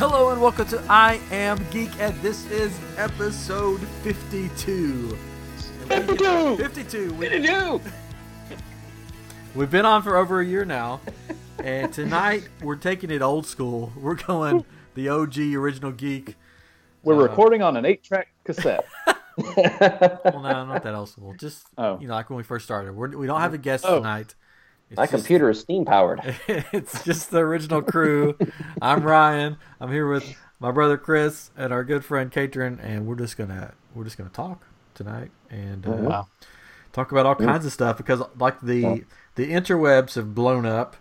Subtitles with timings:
[0.00, 5.08] Hello and welcome to I Am Geek, and this is episode 52.
[5.88, 6.56] 52!
[6.56, 7.12] 52.
[7.14, 7.80] We, 52!
[9.54, 11.00] we've been on for over a year now,
[11.62, 13.92] and tonight we're taking it old school.
[13.94, 14.64] We're going
[14.94, 16.34] the OG original geek.
[17.02, 18.84] We're Uh, recording on an 8 track cassette.
[19.38, 21.32] Well, no, not that old school.
[21.38, 21.98] Just Oh.
[21.98, 22.94] you know, like when we first started.
[22.94, 23.96] We're, we don't have a guest Oh.
[23.96, 24.34] tonight.
[24.90, 26.20] It's My just- computer is steam powered.
[26.48, 28.36] it's just the original crew.
[28.82, 29.56] I'm Ryan.
[29.80, 33.72] I'm here with my brother Chris and our good friend Catron, and we're just gonna
[33.94, 36.28] we're just gonna talk tonight and uh, Wow.
[36.92, 39.04] talk about all kinds of stuff because like the
[39.36, 40.96] the interwebs have blown up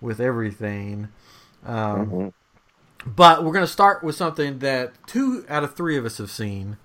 [0.00, 1.08] with everything.
[1.64, 2.32] Um, Mhm.
[3.06, 6.76] But we're gonna start with something that two out of three of us have seen.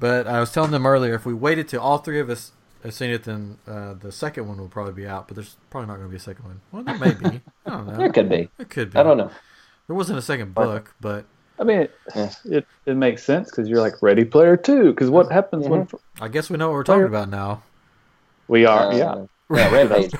[0.00, 2.52] But I was telling them earlier, if we waited till all three of us
[2.88, 5.26] have seen it, then uh, the second one will probably be out.
[5.28, 6.60] But there's probably not going to be a second one.
[6.72, 7.40] Well, there may be.
[7.66, 7.96] I don't know.
[7.96, 8.48] There could be.
[8.58, 8.98] It could be.
[8.98, 9.30] I don't know.
[9.86, 11.24] There wasn't a second book, but
[11.58, 12.30] I mean, it, Yeah.
[12.46, 14.90] it, it makes sense because you're like Ready Player 2.
[14.92, 15.88] Because what happens when
[16.20, 17.62] I guess we know what we're talking about now.
[18.48, 19.24] we are, Uh, yeah.
[19.50, 20.12] Yeah, Rampage.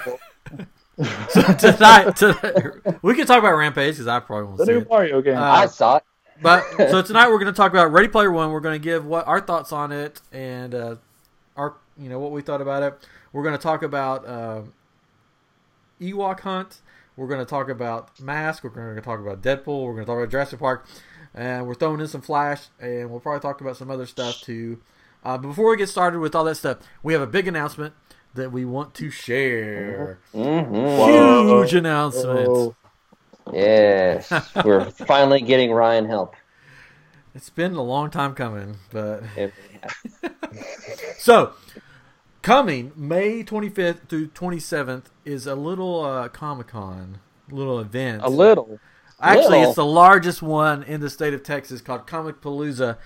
[1.30, 4.78] So tonight, tonight we can talk about Rampage because I probably won't The see new
[4.78, 4.88] it.
[4.88, 5.36] Mario game.
[5.36, 6.04] Uh, I saw it.
[6.40, 8.50] But so tonight we're going to talk about Ready Player One.
[8.52, 10.96] We're going to give what our thoughts on it and uh,
[11.56, 13.06] our you know what we thought about it.
[13.32, 14.62] We're going to talk about uh,
[16.00, 16.80] Ewok Hunt.
[17.16, 18.64] We're going to talk about Mask.
[18.64, 19.84] We're going to talk about Deadpool.
[19.84, 20.86] We're going to talk about Jurassic Park,
[21.34, 24.80] and we're throwing in some Flash, and we'll probably talk about some other stuff too.
[25.24, 27.94] Uh, but before we get started with all that stuff, we have a big announcement
[28.34, 30.18] that we want to share.
[30.32, 32.48] hmm Huge announcement.
[32.48, 32.74] Oh,
[33.52, 34.32] Yes.
[34.64, 36.34] We're finally getting Ryan help.
[37.34, 39.22] It's been a long time coming, but
[41.18, 41.52] So,
[42.44, 47.20] coming May 25th through 27th is a little uh, Comic Con,
[47.50, 48.20] little event.
[48.22, 48.78] a little.
[49.18, 49.70] Actually, little.
[49.70, 52.98] it's the largest one in the state of Texas called Comic Palooza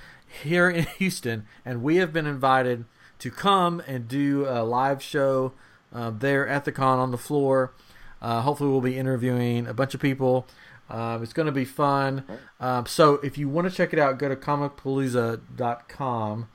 [0.43, 2.85] here in Houston, and we have been invited
[3.21, 5.53] to come and do a live show
[5.95, 7.73] uh, there at the con on the floor.
[8.21, 10.49] Uh, hopefully, we'll be interviewing a bunch of people.
[10.91, 12.25] Um, it's going to be fun.
[12.59, 16.49] Um, so, if you want to check it out, go to comicpalooza.com.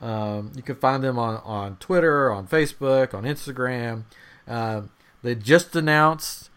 [0.00, 4.04] Um, you can find them on, on Twitter, on Facebook, on Instagram.
[4.46, 4.90] Um
[5.22, 6.50] they just announced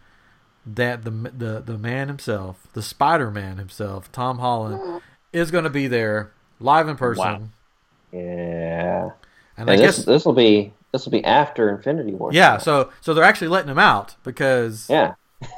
[0.66, 5.02] that the the the man himself, the Spider Man himself, Tom Holland,
[5.34, 7.24] is going to be there live in person.
[7.26, 7.42] Wow.
[8.12, 9.10] yeah.
[9.58, 12.32] And I this guess this will be this will be after Infinity War.
[12.32, 15.16] yeah, so so they're actually letting him out because yeah.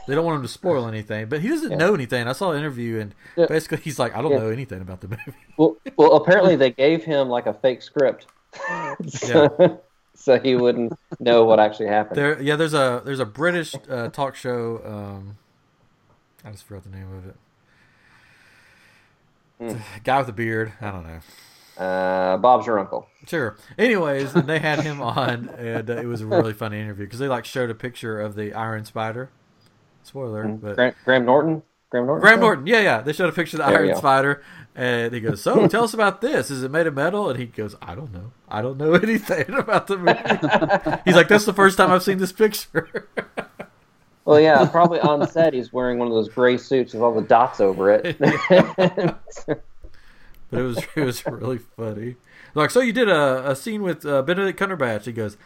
[0.08, 1.28] They don't want him to spoil anything.
[1.28, 1.78] But he doesn't Yeah.
[1.78, 2.28] know anything.
[2.28, 3.46] I saw an interview and Yeah.
[3.48, 4.40] basically he's like, I don't Yeah.
[4.40, 5.22] know anything about the movie.
[5.58, 8.26] Well, well, apparently they gave him like a fake script,
[9.08, 9.82] so,
[10.14, 12.18] so he wouldn't know what actually happened.
[12.18, 14.82] There, yeah, there's a there's a British uh, talk show.
[14.86, 15.38] Um,
[16.44, 17.36] I just forgot the name of it.
[19.60, 20.74] It's a guy with a beard.
[20.82, 21.20] I don't know.
[21.84, 23.08] Uh, Bob's your uncle.
[23.28, 23.58] Sure.
[23.78, 27.28] Anyways, they had him on, and uh, it was a really funny interview because they
[27.28, 29.30] like showed a picture of the Iron Spider.
[30.06, 31.64] Spoiler, but Graham, Graham Norton.
[31.90, 32.22] Graham Norton.
[32.22, 32.68] Graham Norton.
[32.68, 33.02] Yeah, yeah.
[33.02, 33.98] They showed a picture of the There Iron.
[33.98, 34.44] Spider,
[34.76, 36.52] and he goes, "So, tell us about this.
[36.52, 38.32] Is it made of metal?" And he goes, "I don't know.
[38.48, 42.18] I don't know anything about the movie." He's like, "That's the first time I've seen
[42.18, 43.08] this picture."
[44.26, 47.22] Well, yeah, probably on set he's wearing one of those gray suits with all the
[47.22, 48.18] dots over it.
[50.50, 52.16] But it was it was really funny.
[52.56, 55.06] Like, so you did a, a scene with uh, Benedict Cumberbatch.
[55.06, 55.38] He goes,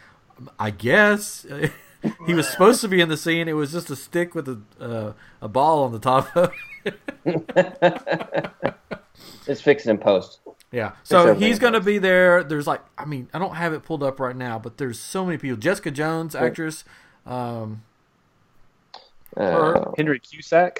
[0.58, 1.44] I guess
[2.26, 3.48] he was supposed to be in the scene.
[3.48, 5.12] It was just a stick with a uh,
[5.42, 6.52] a ball on the top of.
[6.84, 6.98] it.
[9.46, 10.40] it's fixed in post.
[10.72, 12.44] Yeah, so he's gonna be there.
[12.44, 15.24] There's like, I mean, I don't have it pulled up right now, but there's so
[15.24, 15.56] many people.
[15.56, 16.84] Jessica Jones, actress.
[17.26, 17.82] Um,
[19.36, 20.78] Uh, Henry Cusick.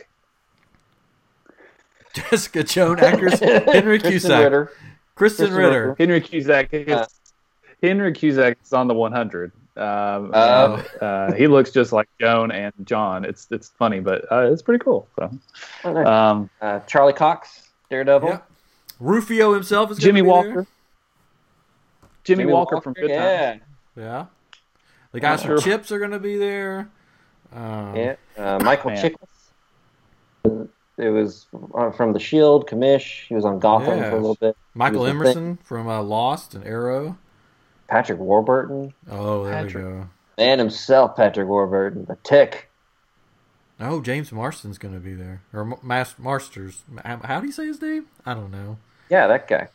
[2.14, 3.38] Jessica Jones, actress.
[3.40, 4.72] Henry Krysten Cusick, Ritter.
[5.16, 5.88] Krysten Krysten Ritter.
[5.90, 5.96] Ritter.
[5.98, 6.68] Henry Cusick.
[6.72, 7.06] is- Uh.
[7.82, 9.52] Henry Cusick is on the 100.
[9.80, 10.74] Um, Oh.
[10.76, 13.24] and, uh, he looks just like Joan and John.
[13.24, 15.08] It's it's funny, but uh, it's pretty cool.
[15.18, 15.30] So,
[15.84, 18.28] Oh, um, Uh, Charlie Cox, Daredevil.
[18.28, 18.38] Yeah.
[19.00, 20.52] Rufio himself is Jimmy be Walker.
[20.54, 20.66] there.
[22.24, 23.50] Jimmy, Walker, from Good yeah.
[23.52, 23.62] Times.
[23.96, 24.26] Yeah.
[25.12, 25.56] The guys Sure.
[25.58, 26.90] from Chips are going to be there.
[27.52, 29.02] Um, Yeah, uh, Michael Man.
[29.02, 30.68] Chiklis.
[30.98, 33.26] It was uh, from The Shield, Commish.
[33.26, 34.10] He was on Gotham Yeah.
[34.10, 34.54] for a little bit.
[34.74, 37.16] Michael He was the Emerson from uh, Lost and Arrow.
[37.90, 38.94] Patrick Warburton.
[39.10, 39.84] Oh, there Patrick.
[39.84, 40.08] we go.
[40.38, 42.04] Man himself, Patrick Warburton.
[42.06, 42.70] The Tick.
[43.80, 45.42] Oh, James Marston's going to be there.
[45.52, 46.82] Or M- Mas- Marsters.
[47.04, 48.06] How do you say his name?
[48.24, 48.78] I don't know.
[49.10, 49.68] Yeah, that guy.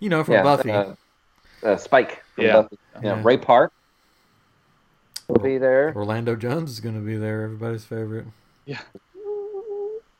[0.00, 0.70] You know, from yeah, Buffy.
[0.70, 0.94] Uh,
[1.62, 2.52] uh, Spike from Yeah.
[2.62, 2.78] Buffy.
[3.02, 3.22] Yeah, Yeah.
[3.24, 3.72] Ray Park
[5.28, 5.92] will be there.
[5.94, 8.26] Orlando Jones is going to be there, everybody's favorite.
[8.64, 8.80] Yeah.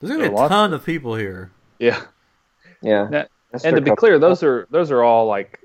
[0.01, 1.51] There's going to be a ton of people here.
[1.79, 2.01] Yeah.
[2.83, 3.09] Yeah.
[3.11, 5.59] Now- That's and to be clear, those are those are all like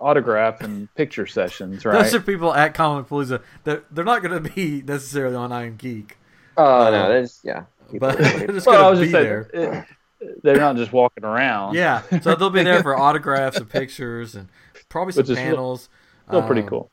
[0.00, 2.02] autograph and picture sessions, right?
[2.02, 3.42] Those are people at Comic Palooza.
[3.64, 6.16] They're, they're not going to be necessarily on I Am Geek,
[6.56, 7.64] Oh no, there's yeah.
[7.98, 9.78] but they're just well, I going was to be just saying, there.
[9.78, 9.84] it-
[10.42, 11.76] they're not just walking around.
[11.76, 14.48] Yeah, so they'll be there for autographs and pictures and
[14.88, 15.88] probably some Which is still- panels.
[16.26, 16.90] still pretty Um, cool.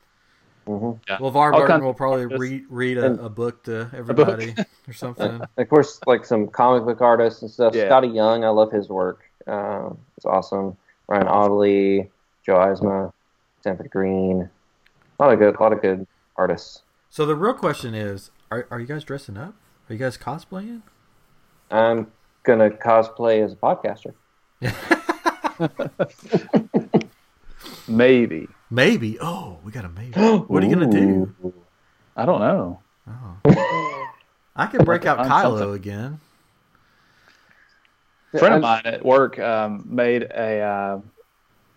[0.68, 1.00] Mhm.
[1.08, 1.18] Yeah.
[1.18, 2.40] LeVar All Burton kinds will probably artists.
[2.40, 4.54] read read a, a book to everybody
[4.86, 5.40] or something.
[5.56, 7.74] Of course, like some comic book artists and stuff.
[7.74, 7.88] Yeah.
[7.88, 9.28] Skottie Young, I love his work.
[9.46, 10.76] Uh, it's awesome.
[11.08, 12.10] Ryan Ottley,
[12.44, 13.12] Joe Eisma,
[13.62, 14.48] Sanford Greene.
[15.18, 16.06] A lot of good, a lot of good
[16.36, 16.82] artists.
[17.10, 19.54] So the real question is, are, are you guys dressing up?
[19.88, 20.82] Are you guys cosplaying?
[21.70, 22.10] I'm
[22.42, 24.14] gonna cosplay as a podcaster.
[27.88, 28.48] Maybe.
[28.70, 29.18] Maybe.
[29.20, 30.12] Oh, we got a maybe.
[30.20, 31.32] What are you gonna do?
[32.16, 32.80] I don't know.
[33.08, 34.06] Oh.
[34.56, 35.74] I could break out Find Kylo something.
[35.74, 36.20] again.
[38.36, 41.00] A friend of mine at work um, made a, uh,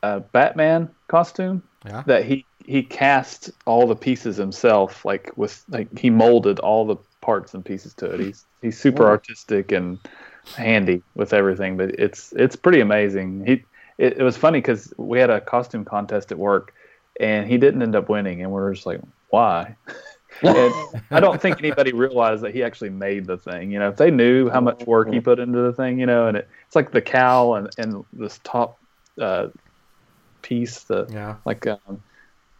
[0.03, 2.03] a Batman costume Yeah.
[2.05, 6.97] that he he cast all the pieces himself, like with like he molded all the
[7.21, 8.19] parts and pieces to it.
[8.19, 9.97] He's he's super artistic and
[10.55, 13.43] handy with everything, but it's it's pretty amazing.
[13.45, 13.65] He
[13.97, 16.73] it, it was funny because we had a costume contest at work,
[17.19, 19.75] and he didn't end up winning, and we're just like, why?
[20.43, 20.73] and
[21.11, 23.71] I don't think anybody realized that he actually made the thing.
[23.71, 26.27] You know, if they knew how much work he put into the thing, you know,
[26.27, 28.79] and it, it's like the cowl and, and this top
[29.19, 29.47] uh,
[30.41, 31.35] piece, the Yeah.
[31.45, 32.01] like um,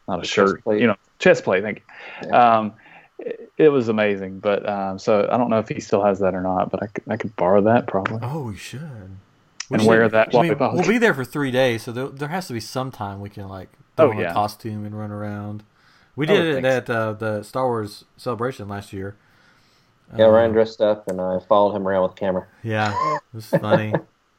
[0.08, 1.64] not a The shirt, you know, chest plate.
[1.64, 1.80] Thank
[2.24, 2.30] you.
[2.30, 2.58] Yeah.
[2.58, 2.74] Um,
[3.20, 6.34] it, it was amazing, but um, so I don't know if he still has that
[6.34, 8.20] or not, but I could, I could borrow that probably.
[8.22, 8.80] Oh, we should.
[9.70, 10.74] We And should- wear that I while mean, we podcast.
[10.76, 13.30] we'll be there for three days, so there, there has to be some time we
[13.30, 14.32] can like Oh, throw on yeah.
[14.32, 15.64] a costume and run around.
[16.16, 19.16] We I would did it think at uh, the Star Wars celebration last year.
[20.18, 22.48] Yeah, Uh, Ryan dressed up, and I followed him around with the camera.
[22.64, 23.94] Yeah, it was funny.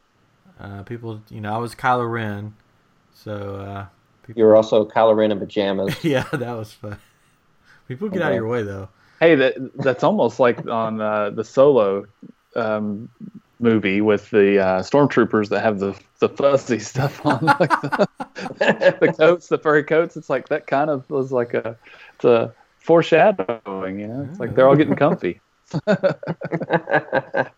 [0.60, 2.54] uh, people, you know, I was Kylo Ren,
[3.14, 3.86] so uh,
[4.34, 5.94] You were also Kylo Ren in pajamas.
[6.04, 6.98] yeah, that was fun.
[7.88, 8.88] People get out of your way though.
[9.18, 12.06] Hey, that that's almost like on uh, the Solo
[12.56, 13.08] um,
[13.60, 18.08] movie with the uh, stormtroopers that have the the fuzzy stuff on, like the,
[19.00, 20.16] the coats, the furry coats.
[20.16, 21.76] It's like that kind of was like a
[22.14, 24.00] it's a foreshadowing.
[24.00, 25.40] You know, it's like they're all getting comfy.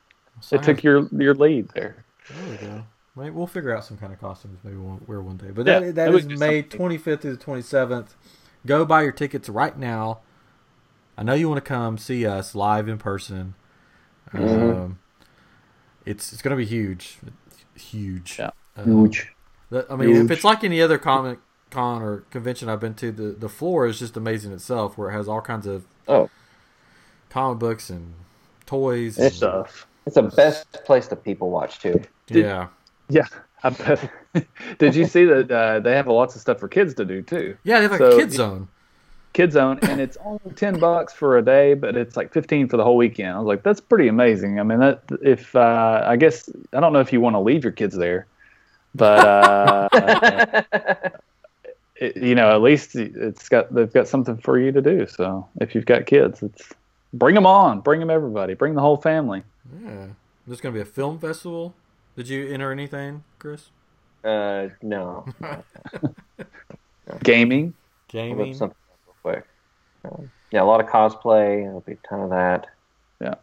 [0.51, 2.05] It took your your lead there.
[2.29, 2.85] There we go.
[3.15, 4.59] Maybe we'll figure out some kind of costumes.
[4.65, 5.51] Maybe we'll wear one day.
[5.51, 6.81] But that, that is May something.
[6.81, 8.09] 25th through the 27th.
[8.67, 10.21] Go buy your tickets right now.
[11.17, 13.55] I know you want to come see us live in person.
[14.33, 14.85] Mhm.
[14.85, 14.99] Um,
[16.07, 17.19] it's it's going to be huge,
[17.75, 18.37] huge.
[18.39, 18.51] Yeah.
[18.77, 19.33] Um, Huge.
[19.71, 21.39] the- I mean, if it's like any other comic
[21.71, 25.13] con or convention I've been to, the the floor is just amazing itself, where it
[25.13, 26.29] has all kinds of Oh,
[27.31, 28.15] comic books and
[28.67, 29.19] toys.
[29.19, 29.87] It's and- Stuff.
[30.07, 32.03] it's the best place to people watch too.
[32.27, 32.69] Did- yeah,
[33.09, 33.27] Yeah,
[33.65, 34.09] I.
[34.79, 37.57] Did you see that uh, they have lots of stuff for kids to do too?
[37.65, 37.81] yeah.
[37.81, 38.69] They have So- a kid zone.
[39.33, 42.77] Kid Zone, and it's only ten bucks for a day, but it's like fifteen for
[42.77, 43.31] the whole weekend.
[43.35, 44.61] I was like, that's pretty amazing.
[44.61, 47.65] I mean, that if uh, I guess I don't know if you want to leave
[47.65, 48.27] your kids there,
[48.95, 50.63] but uh,
[51.97, 55.07] it, you know, at least it's got they've got something for you to do.
[55.07, 56.71] So if you've got kids, it's
[57.15, 59.43] bring them on, bring them everybody, bring the whole family.
[59.83, 60.07] Yeah.
[60.47, 61.75] There's going to be a film festival.
[62.17, 63.71] Did you enter anything, Chris?
[64.25, 65.25] uh, no.
[67.25, 68.73] Gaming, I'll Gaming.
[69.23, 69.47] Something up
[70.05, 70.21] real quick.
[70.21, 71.63] Um, yeah, a lot of cosplay.
[71.63, 72.67] There'll be a ton of that.
[73.21, 73.35] Yeah,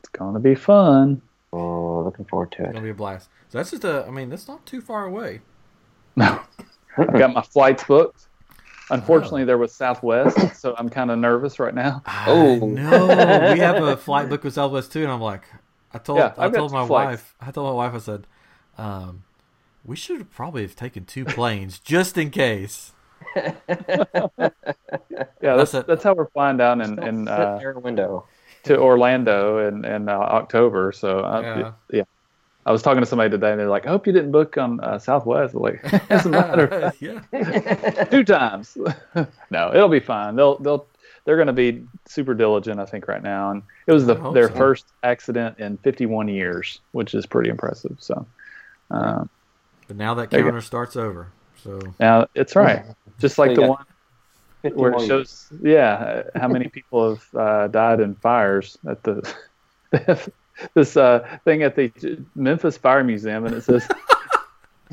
[0.00, 1.22] it's gonna be fun.
[1.52, 2.64] Oh, looking forward to it.
[2.66, 3.30] It's going to be a blast.
[3.48, 5.40] So that's just a, I mean, that's not too far away.
[6.16, 6.40] No,
[6.98, 8.26] I've got my flights booked.
[8.90, 12.02] Unfortunately, there was Southwest, so I'm kind of nervous right now.
[12.26, 12.66] Oh, Oh.
[12.66, 13.52] no.
[13.54, 15.04] We have a flight book with Southwest too.
[15.04, 15.44] And I'm like,
[15.94, 17.22] I told, Yeah, I told my flights.
[17.22, 18.26] wife, I told my wife, I said,
[18.76, 19.22] um,
[19.84, 22.92] we should have probably have taken two planes just in case.
[25.40, 28.24] Yeah, That's that's that's how we're flying down in, in Sit uh, near window.
[28.64, 30.92] to Orlando in in uh, October.
[30.92, 31.72] So I, Yeah.
[31.92, 32.02] yeah.
[32.66, 34.78] I was talking to somebody today, and they're like, "I hope you didn't book on
[34.80, 36.92] uh, Southwest." I'm like, doesn't matter.
[37.00, 38.04] yeah.
[38.10, 38.76] Two times.
[39.50, 40.36] no, it'll be fine.
[40.36, 40.86] They'll they'll
[41.24, 43.50] they're going to be super diligent, I think, right now.
[43.52, 44.54] And it was the, their so.
[44.54, 47.96] first accident in 51 years, which is pretty impressive.
[48.00, 48.26] So
[48.90, 49.28] um,
[49.88, 50.50] But now that There you go.
[50.50, 51.28] counter starts over.
[51.64, 52.84] So now it's right,
[53.18, 53.84] just like So the one
[54.62, 59.02] where it 51 shows, yeah, uh, how many people have uh, died in fires at
[59.02, 59.34] the
[60.74, 61.92] this uh, thing at the
[62.34, 63.86] Memphis Fire Museum, and it says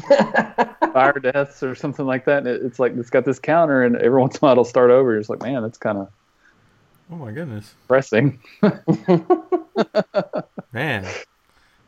[0.93, 2.39] fire deaths or something like that.
[2.39, 4.65] And it, it's like it's got this counter, and every once in a while it'll
[4.65, 5.13] start over.
[5.13, 6.09] You're like, man, that's kind of
[7.11, 8.39] Oh my goodness, depressing.
[10.73, 11.05] man!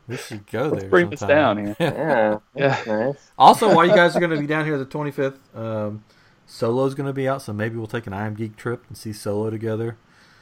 [0.08, 0.90] We should go Let's there.
[0.90, 1.36] bring this sometime.
[1.56, 1.76] down here.
[1.78, 2.82] Yeah, Yeah.
[2.86, 3.30] nice.
[3.38, 6.02] Also, while you guys are going to be down here the 25th, um,
[6.46, 8.96] Solo's going to be out, so maybe we'll take an I Am Geek trip and
[8.96, 9.96] see Solo together.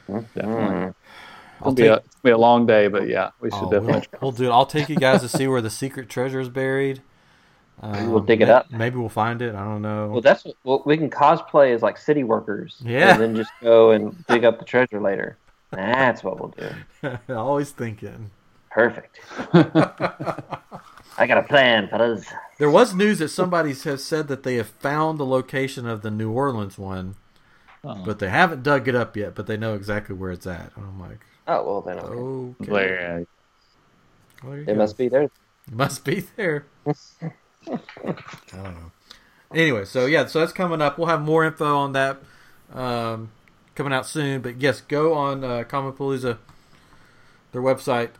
[0.06, 0.42] Definitely.
[0.44, 0.94] Mm.
[1.60, 3.70] It'll I'll be, take, a, it'll be a long day, but yeah, we should oh,
[3.70, 4.06] definitely.
[4.12, 4.50] we'll, we'll do it.
[4.50, 7.02] I'll take you guys to see where the secret treasure is buried.
[7.82, 8.70] Um, We'll dig it up.
[8.70, 9.54] Maybe we'll find it.
[9.54, 10.08] I don't know.
[10.08, 12.80] Well, that's what well, we can cosplay as like city workers.
[12.84, 13.12] Yeah.
[13.12, 15.36] And then just go and dig up the treasure later.
[15.72, 16.54] That's what we'll
[17.02, 17.18] do.
[17.34, 18.30] Always thinking.
[18.76, 19.18] Perfect.
[21.16, 22.26] I got a plan, fellas.
[22.58, 26.10] There was news that somebody has said that they have found the location of the
[26.10, 27.14] New Orleans one,
[27.82, 29.34] Oh, but they haven't dug it up yet.
[29.34, 30.72] But they know exactly where it's at.
[30.76, 32.68] And I'm like, Oh well, then okay.
[32.70, 33.26] okay, there.
[34.42, 34.74] Well, there it go.
[34.74, 35.22] must be there.
[35.22, 35.32] It
[35.72, 36.66] must be there.
[36.86, 37.78] I
[38.52, 38.92] don't know.
[39.54, 40.98] Anyway, so yeah, so that's coming up.
[40.98, 42.18] We'll have more info on that
[42.74, 43.30] um,
[43.74, 44.42] coming out soon.
[44.42, 46.36] But yes, go on uh, Comicpalooza,
[47.52, 48.10] their website,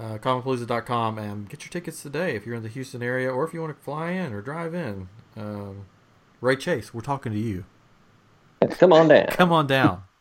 [0.00, 3.52] uh, comicpalooza.com, and get your tickets today if you're in the Houston area or if
[3.52, 5.08] you want to fly in or drive in.
[5.36, 5.84] Um,
[6.40, 7.64] Ray Chase, we're talking to you.
[8.78, 9.26] Come on down.
[9.30, 10.02] Come on down.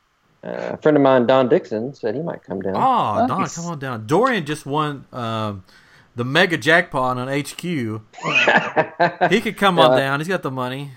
[0.42, 2.74] Uh, a friend of mine, Don Dixon, said he might come down.
[2.78, 4.08] Oh, Don, come on down.
[4.08, 5.66] Dorian just won um,
[6.16, 7.62] the mega jackpot on HQ.
[9.30, 9.98] He could come on Yeah.
[9.98, 10.22] down.
[10.22, 10.92] He's got the money.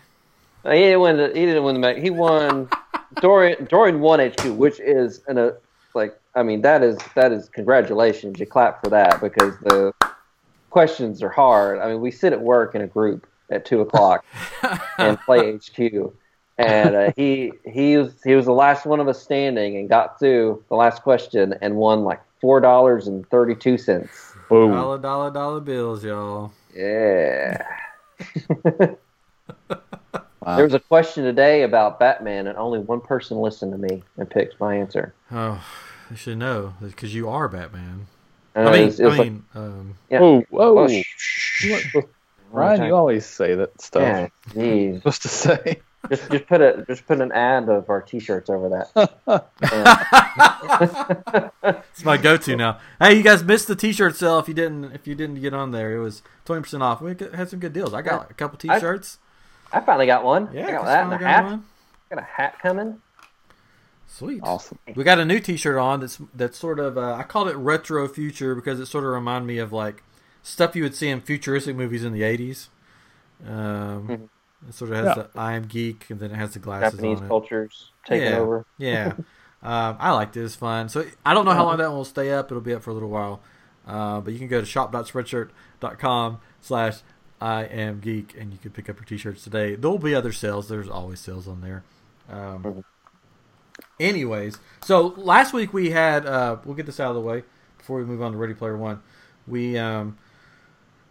[0.63, 1.17] he didn't win.
[1.17, 1.97] The, he didn't win the match.
[1.99, 2.69] He won.
[3.21, 5.55] Dorian Dorian won HQ, which is an a
[5.93, 6.17] like.
[6.35, 8.39] I mean, that is that is congratulations.
[8.41, 9.93] You clap for that because the
[10.71, 11.79] questions are hard.
[11.79, 14.25] I mean, we sit at work in a group at two o'clock
[14.99, 16.13] and play HQ.
[16.59, 20.19] And uh, he he was he was the last one of us standing and got
[20.19, 24.35] through the last question and won like four dollars and thirty two cents.
[24.49, 24.71] Whoa.
[24.71, 26.53] Dollar, dollar, dollar bills, y'all.
[26.75, 27.67] Yeah.
[30.45, 30.57] Wow.
[30.57, 34.29] There was a question today about Batman, and only one person listened to me and
[34.29, 35.15] picked my answer.
[35.31, 35.63] Oh,
[36.13, 38.07] you should know because you are Batman.
[38.55, 40.21] And I mean, was- it was I like- mean, um, yeah.
[40.21, 40.79] Whoa, whoa.
[40.79, 41.71] Oh, You shh.
[41.95, 42.09] weren't-
[42.51, 44.31] Ryan, you always say that stuff.
[44.55, 45.81] Yeah, supposed to say.
[46.11, 48.93] just just put a just put an ad of our T-shirts over that.
[51.93, 52.79] It's my go-to now.
[53.01, 55.71] Hey, you guys missed the T-shirt sale if you didn't if you didn't get on
[55.71, 55.95] there.
[55.97, 57.01] It was twenty percent off.
[57.01, 57.95] We had some good deals.
[57.95, 59.19] I got a couple T-shirts.
[59.73, 60.51] I finally got one.
[60.53, 61.45] yeah, I got that and a got hat.
[61.45, 61.65] one.
[62.11, 63.01] Got a hat coming.
[64.13, 64.41] Sweet.
[64.43, 64.79] Awesome.
[64.95, 68.07] We got a new T-shirt on that's that's sort of uh, I called it retro
[68.09, 70.03] future because it sort of reminded me of like
[70.43, 72.69] stuff you would see in futuristic movies in the eighties.
[73.47, 74.29] Um, Mhm.
[74.69, 75.23] It sort of has Yeah.
[75.33, 77.29] the I am geek and then it has the glasses Japanese on it.
[77.29, 78.37] cultures taking Yeah.
[78.39, 78.67] over.
[78.79, 79.13] Yeah,
[79.63, 80.45] um, I liked it.
[80.45, 80.89] It's fun.
[80.89, 82.51] So I don't know how long that one will stay up.
[82.53, 83.41] It'll be up for a little while,
[83.89, 86.99] uh, but you can go to shop.spreadshirt.com slash
[87.41, 89.75] I am geek and you can pick up your t-shirts today.
[89.75, 90.69] There will be other sales.
[90.69, 91.83] There's always sales on there.
[92.31, 92.85] Um, Mhm.
[93.99, 97.45] Anyways, so last week we had uh, we'll get this out of the way
[97.79, 99.03] before we move on to Ready Player One.
[99.47, 100.19] We um,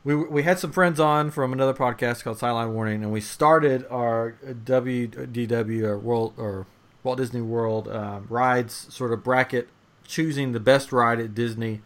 [0.03, 3.85] we we had some friends on from another podcast called Sideline Warning, and we started
[3.89, 6.65] our WDW or World or
[7.03, 9.69] Walt Disney World um, rides sort of bracket,
[10.05, 11.81] choosing the best ride at Disney.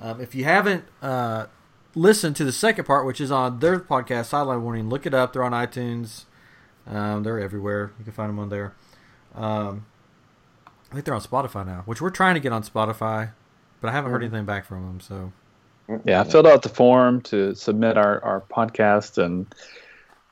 [0.00, 1.46] Um, if you haven't uh,
[1.94, 5.32] listened to the second part, which is on their podcast, Sideline Warning, look it up.
[5.32, 6.24] They're on iTunes.
[6.86, 7.92] Um, they're everywhere.
[7.98, 8.74] You can find them on there.
[10.90, 13.30] I think they're on Spotify now, which we're trying to get on Spotify,
[13.80, 14.24] but I haven't heard Mhm.
[14.26, 15.00] anything back from them.
[15.00, 15.32] So
[16.04, 19.46] Yeah, I filled out the form to submit our, our podcast, and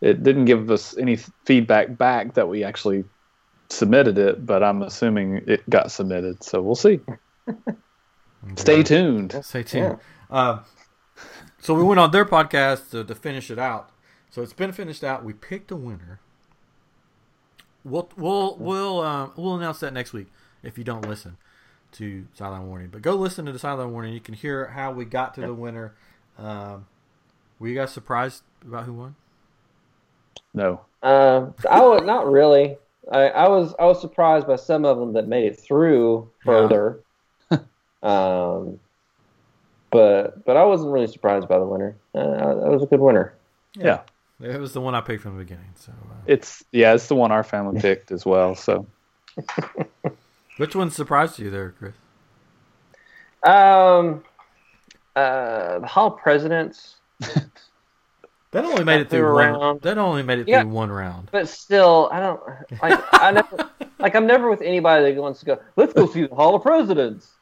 [0.03, 3.05] it didn't give us any feedback back that we actually
[3.71, 6.45] submitted it, but I'm assuming it got submitted.
[6.45, 7.01] So we'll see.
[8.57, 9.39] Stay tuned.
[9.43, 9.99] Stay tuned.
[10.31, 10.59] Uh,
[11.59, 13.91] so we went on their podcast to, to finish it out.
[14.31, 15.25] So it's been finished out.
[15.25, 16.21] We picked a winner.
[17.83, 20.27] We'll we'll we'll um, we'll announce that next week
[20.63, 21.37] if you don't listen
[21.93, 22.89] to Sideline Warning.
[22.89, 24.13] But go listen to the Sideline Warning.
[24.13, 25.95] You can hear how we got to the winner.
[26.39, 26.87] Um,
[27.59, 29.17] were you guys surprised about who won?
[30.53, 30.81] No.
[31.03, 32.77] Um, I was not really.
[33.11, 37.01] I, I was I was surprised by some of them that made it through further.
[38.03, 38.81] um,
[39.91, 41.97] but but I wasn't really surprised by the winner.
[42.15, 43.35] Uh, that was a good winner.
[43.75, 44.01] Yeah.
[44.41, 45.73] It was the one I picked from the beginning.
[45.77, 48.55] So uh, It's yeah, it's the one our family picked as well.
[48.55, 48.87] So
[50.57, 51.95] which one surprised you there, Chris?
[53.43, 54.25] Um,
[55.15, 56.97] uh, the Hall of Presidents,
[58.53, 59.45] That only made it through one.
[59.51, 59.83] around.
[59.83, 60.63] That only made it Yeah.
[60.63, 61.29] through one round.
[61.33, 62.41] but still, I don't
[62.83, 63.01] like.
[63.13, 64.15] I never like.
[64.15, 65.59] I'm never with anybody that wants to go.
[65.77, 67.33] Let's go see the Hall of Presidents.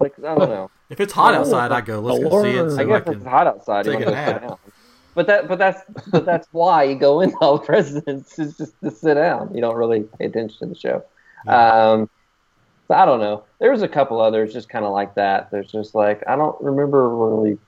[0.00, 0.70] Like I don't know.
[0.90, 2.00] If it's hot outside, I go.
[2.00, 2.70] Let's go see it.
[2.70, 3.14] So I I, guess can.
[3.14, 3.86] it's hot outside.
[3.86, 4.28] You take a nap.
[4.40, 4.58] sit down.
[5.14, 5.80] But that, but that's,
[6.10, 9.54] but that's why you go in the Hall of Presidents is just to sit down.
[9.54, 11.04] You don't really pay attention to the show.
[11.50, 12.10] Um,
[12.88, 13.44] So I don't know.
[13.58, 15.50] There was a couple others just kind of like that.
[15.50, 17.58] There's just like I don't remember really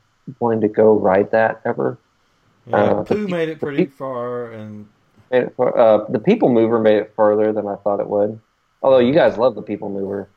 [0.41, 1.99] wanting to go ride that ever.
[2.67, 4.87] Yeah, Uh, Pooh the- made it pretty peop- far, and
[5.31, 8.41] Made it for, uh, the People Mover made it further than I thought it would.
[8.83, 10.29] Although you guys love the People Mover.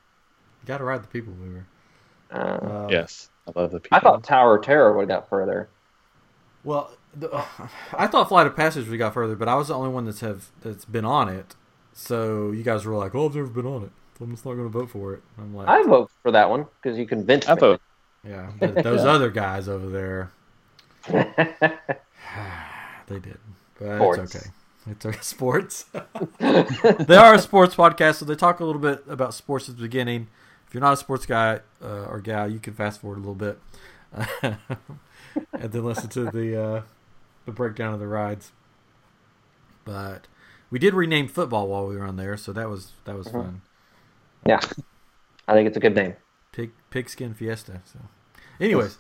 [0.62, 1.66] you got to ride the People Mover.
[2.32, 3.98] Uh, Uh, Yes, I love the people.
[3.98, 5.70] I thought Tower of Terror would have got further.
[6.64, 7.30] Well, the,
[7.94, 10.20] I thought Flight of Passage we got further, but I was the only one that's
[10.22, 11.56] have that's been on it.
[11.94, 13.92] So you guys were like, "Oh, I've never been on it.
[14.22, 16.48] So I'm just not going to vote for it." I'm like, I vote for that
[16.48, 17.60] one because you convinced I me.
[17.60, 17.82] vote.
[18.24, 20.32] "Yeah, but those other guys over there,
[23.08, 23.40] they did."
[23.80, 24.20] But Sports.
[24.20, 24.46] it's okay.
[24.92, 25.18] It's okay.
[25.22, 25.86] Sports.
[26.38, 29.82] they are a sports podcast, so they talk a little bit about sports at the
[29.82, 30.28] beginning.
[30.68, 33.34] If you're not a sports guy uh, or gal, you can fast forward a little
[33.34, 33.58] bit,
[35.52, 36.82] and then listen to the uh,
[37.48, 38.52] the breakdown of the rides.
[39.84, 40.28] But
[40.70, 43.64] we did rename football while we were on there, so that was that was fun.
[44.46, 44.60] Yeah,
[45.48, 46.16] I think it's a good name.
[46.52, 47.82] Pig pigskin fiesta.
[47.86, 48.00] So,
[48.60, 48.98] anyways,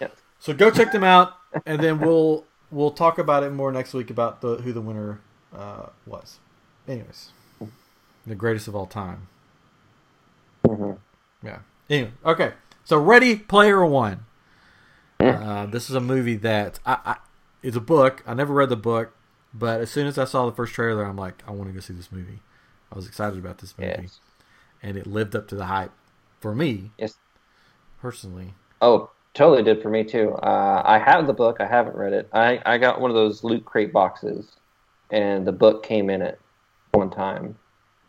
[0.00, 0.08] Yeah.
[0.38, 1.34] so go check them out,
[1.66, 5.20] and then we'll we'll talk about it more next week about the who the winner
[5.56, 6.38] uh, was.
[6.88, 7.30] Anyways,
[8.26, 9.28] the greatest of all time.
[10.66, 10.92] hmm
[11.42, 11.58] Yeah.
[11.88, 12.52] Anyway, okay.
[12.84, 14.24] So Ready Player One.
[15.20, 17.16] Uh, this is a movie that I, I
[17.62, 18.24] it's a book.
[18.26, 19.12] I never read the book,
[19.54, 21.78] but as soon as I saw the first trailer, I'm like, I want to go
[21.78, 22.40] see this movie.
[22.90, 24.18] I was excited about this movie, Yes.
[24.82, 25.92] And it lived up to the hype
[26.40, 27.16] for me Yes.
[28.00, 28.54] personally.
[28.80, 30.32] Oh, totally did for me too.
[30.34, 31.58] Uh, I have the book.
[31.60, 32.28] I haven't read it.
[32.32, 34.56] I, I got one of those loot crate boxes,
[35.10, 36.40] and the book came in it
[36.92, 37.56] one time,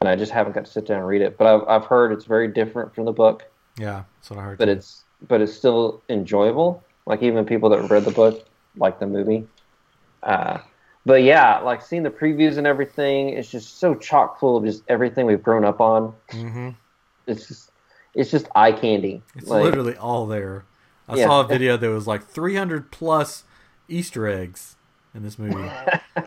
[0.01, 1.38] and I just haven't got to sit down and read it.
[1.38, 3.44] But I've I've heard it's very different from the book,
[3.77, 4.60] Yeah, that's what I heard.
[4.60, 4.72] but too.
[4.72, 6.84] it's but it's still enjoyable.
[7.06, 9.46] Like even people that read the book like the movie.
[10.24, 10.60] Uh,
[11.06, 14.84] but yeah, like seeing the previews and everything, it's just so chock full of just
[14.88, 16.14] everything we've grown up on.
[16.32, 16.70] hmm
[17.28, 17.72] It's just
[18.16, 19.22] it's just eye candy.
[19.36, 20.66] It's Like, literally all there.
[21.08, 21.26] I Yeah.
[21.28, 23.44] saw a video that was like 300 plus
[23.88, 24.76] Easter eggs
[25.16, 25.70] in this movie.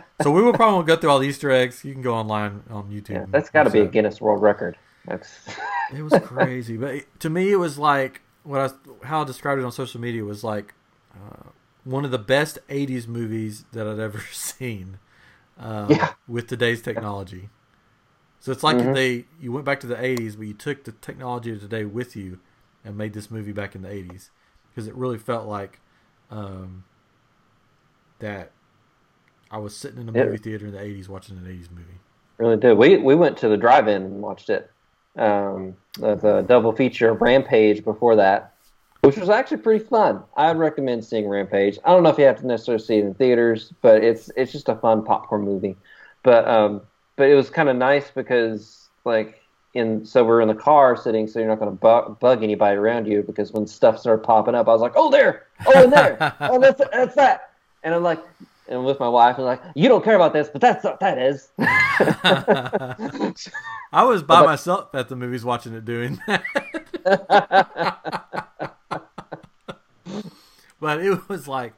[0.23, 1.85] so we will probably go through all the Easter eggs.
[1.85, 3.11] You can go online on YouTube.
[3.11, 4.77] yeah, that's got to be a Guinness World Record.
[5.07, 5.33] That's.
[5.97, 9.61] It was crazy, but it, to me, it was like what I how I described
[9.61, 10.75] it on social media was like
[11.15, 11.51] uh,
[11.87, 14.99] one of the best 80s movies that I'd ever seen.
[15.59, 16.13] Uh, Yeah.
[16.29, 17.49] With today's technology.
[18.41, 18.95] So it's like Mhm.
[18.95, 22.17] they you went back to the 80s, but you took the technology of today with
[22.17, 22.39] you
[22.85, 24.31] and made this movie back in the 80s
[24.71, 25.81] because it really felt like
[26.31, 26.85] um,
[28.19, 28.53] that
[29.51, 32.01] I was sitting in a movie theater in the 80s watching an 80s movie.
[32.39, 32.77] really did.
[32.77, 34.71] We we went to the drive-in and watched it.
[35.17, 38.56] Um, the, the double feature of Rampage before that,
[39.07, 40.23] which was actually pretty fun.
[40.37, 41.79] I'd recommend seeing Rampage.
[41.85, 44.51] I don't know if you have to necessarily see it in theaters, but it's it's
[44.53, 45.77] just a fun popcorn movie.
[46.23, 46.81] But um,
[47.15, 49.41] but it was kind of nice because like
[49.75, 52.77] in so we're in the car sitting, so you're not going to bug, bug anybody
[52.77, 55.93] around you because when stuff started popping up, I was like, oh there, oh and
[55.93, 57.53] there, oh that's that's that,
[57.85, 58.21] and I'm like.
[58.69, 61.19] And with my wife, I'm like, "You don't care about this, but that's what that
[61.19, 61.51] is."
[63.93, 66.43] I was by But- myself at the movies watching it doing that.
[70.81, 71.75] But it was like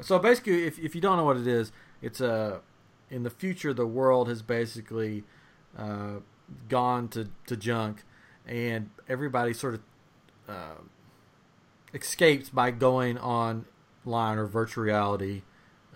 [0.00, 2.60] so basically if, if you don't know what it is it's a
[3.10, 5.24] in the future the world has basically
[5.78, 6.16] uh,
[6.68, 8.04] gone to, to junk
[8.46, 9.80] and everybody sort of
[10.48, 10.74] uh,
[11.92, 15.42] escapes by going online or virtual reality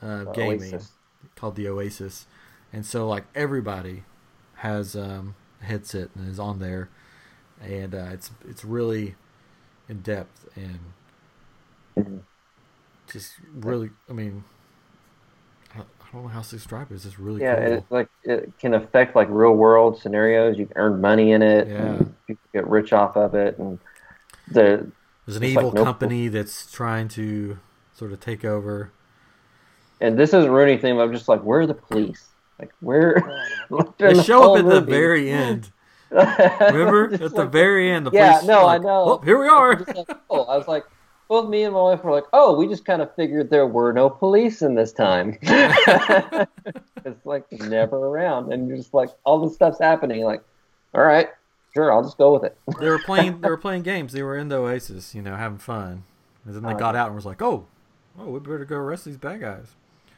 [0.01, 0.93] uh, gaming Oasis.
[1.37, 2.27] called the Oasis,
[2.73, 4.05] and so like everybody
[4.57, 6.89] has um, a headset and is on there,
[7.61, 9.17] and uh, it's it's really
[9.89, 10.81] in depth and
[11.97, 12.21] Mhm.
[13.12, 13.90] Just really.
[14.09, 14.44] I mean,
[15.75, 16.94] I, I don't know how to describe it.
[16.94, 17.75] It's just really Yeah, cool.
[17.75, 20.59] it like it can affect like real world scenarios.
[20.59, 21.68] You can earn money in it.
[21.68, 21.75] Yeah.
[21.77, 23.79] and people get rich off of it, and
[24.51, 24.90] the
[25.27, 27.59] There's an evil like no- company that's trying to
[27.94, 28.92] sort of take over.
[30.01, 30.97] and this isn't ruining anything.
[30.97, 32.29] But I'm just like, where are the police?
[32.59, 33.14] Like where?
[33.99, 35.71] They show up at the very end.
[36.11, 38.07] Remember Just at the like- very end.
[38.07, 39.05] The Yeah, police no, are I know.
[39.05, 39.75] Oh, here we are.
[39.75, 40.85] just like, oh, I was like,
[41.29, 43.93] both me and my wife were like, oh, we just kind of figured there were
[43.93, 45.37] no police in this time.
[45.43, 50.23] it's like never around, and you're just like, all this stuff's happening.
[50.25, 50.43] Like,
[50.95, 51.29] all right,
[51.75, 52.59] sure, I'll just go with it.
[52.81, 53.41] they were playing.
[53.41, 54.12] They were playing games.
[54.12, 56.05] They were in the Oasis, you know, having fun.
[56.45, 57.67] And then they Oh, got out and was like, "Oh,
[58.19, 59.67] oh, we better go arrest these bad guys."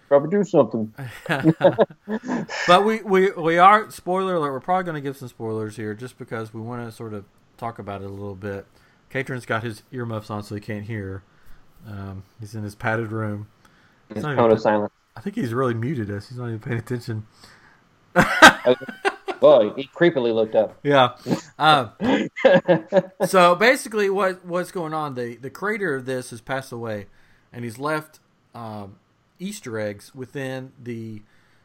[0.08, 0.92] Probably do something.
[2.66, 4.52] but we, we we are spoiler alert.
[4.52, 7.24] We're probably going to give some spoilers here, just because we want to sort of
[7.56, 8.66] talk about it a little bit.
[9.10, 11.22] Catron's got his earmuffs on, so he can't hear.
[11.86, 13.48] Um, he's in his padded room.
[14.08, 14.92] It's not cone even- of silence.
[15.16, 16.28] I think he's really muted us.
[16.28, 17.26] He's not even paying attention.
[19.40, 20.78] Well, he creepily looked up.
[20.82, 21.14] Yeah.
[21.58, 21.92] Um,
[23.26, 25.14] so basically, what what's going on?
[25.14, 27.06] The the creator of this has passed away,
[27.50, 28.20] and he's left
[28.54, 28.96] um,
[29.38, 31.22] Easter eggs within the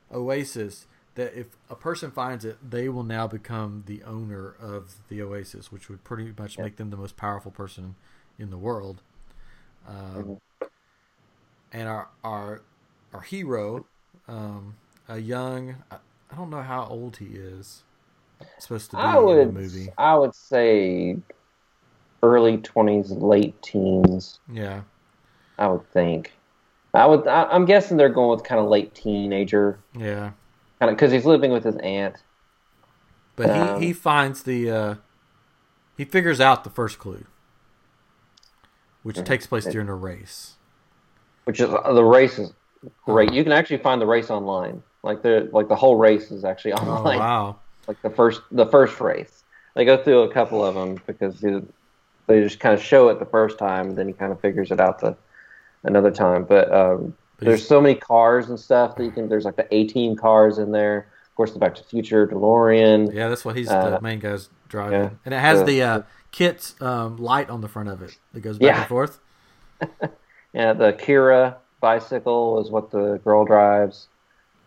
[0.10, 0.88] Oasis.
[1.16, 5.72] That if a person finds it, they will now become the owner of the Oasis,
[5.72, 7.96] which would pretty much make them the most powerful person
[8.38, 9.02] in the world.
[9.88, 10.42] Um,
[11.72, 12.62] and our our
[13.14, 13.86] our hero,
[14.28, 14.76] um,
[15.08, 15.98] a young, I,
[16.32, 17.84] I don't know how old he is.
[18.60, 19.88] Supposed to be I in would, the movie.
[19.98, 21.16] I would say
[22.22, 24.40] early twenties, late teens.
[24.52, 24.82] Yeah.
[25.58, 26.34] I would think.
[26.94, 27.26] I would.
[27.28, 30.32] I, I'm guessing they're going with kind of late teenager, Yeah.
[30.80, 32.16] Kind of because he's living with his aunt.
[33.36, 34.96] But Um, he, he finds the uh,
[35.98, 37.26] he figures out the first clue,
[39.04, 39.26] which Mhm.
[39.26, 40.56] takes place during a race.
[41.46, 42.54] which is uh, the race is
[43.06, 43.30] great.
[43.32, 43.34] Oh.
[43.34, 44.82] You can actually find the race online.
[45.04, 47.20] Like the like the whole race is actually Oh online.
[47.20, 47.56] wow!
[47.88, 49.44] Like the first the first race.
[49.76, 51.62] They go through a couple of them because they,
[52.28, 54.80] they just kind of show it the first time, then he kind of figures it
[54.80, 55.18] out the
[55.84, 56.46] another time.
[56.46, 59.28] But um, But there's so many cars and stuff that you can.
[59.30, 61.08] There's like the 18 cars in there.
[61.30, 63.14] Of course, the Back to the Future, DeLorean.
[63.14, 65.10] yeah, that's what he's uh, the main guy's driving, yeah.
[65.26, 68.40] and it has The- the uh, KITT's um, light on the front of it that
[68.40, 68.80] goes back Yeah.
[68.80, 69.20] and forth.
[70.54, 74.08] Yeah, the Akira bicycle is what the girl drives.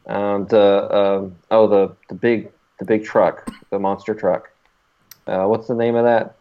[0.07, 4.51] Um, the um, oh the the big the big truck, the monster truck.
[5.27, 6.37] Uh, what's the name of that?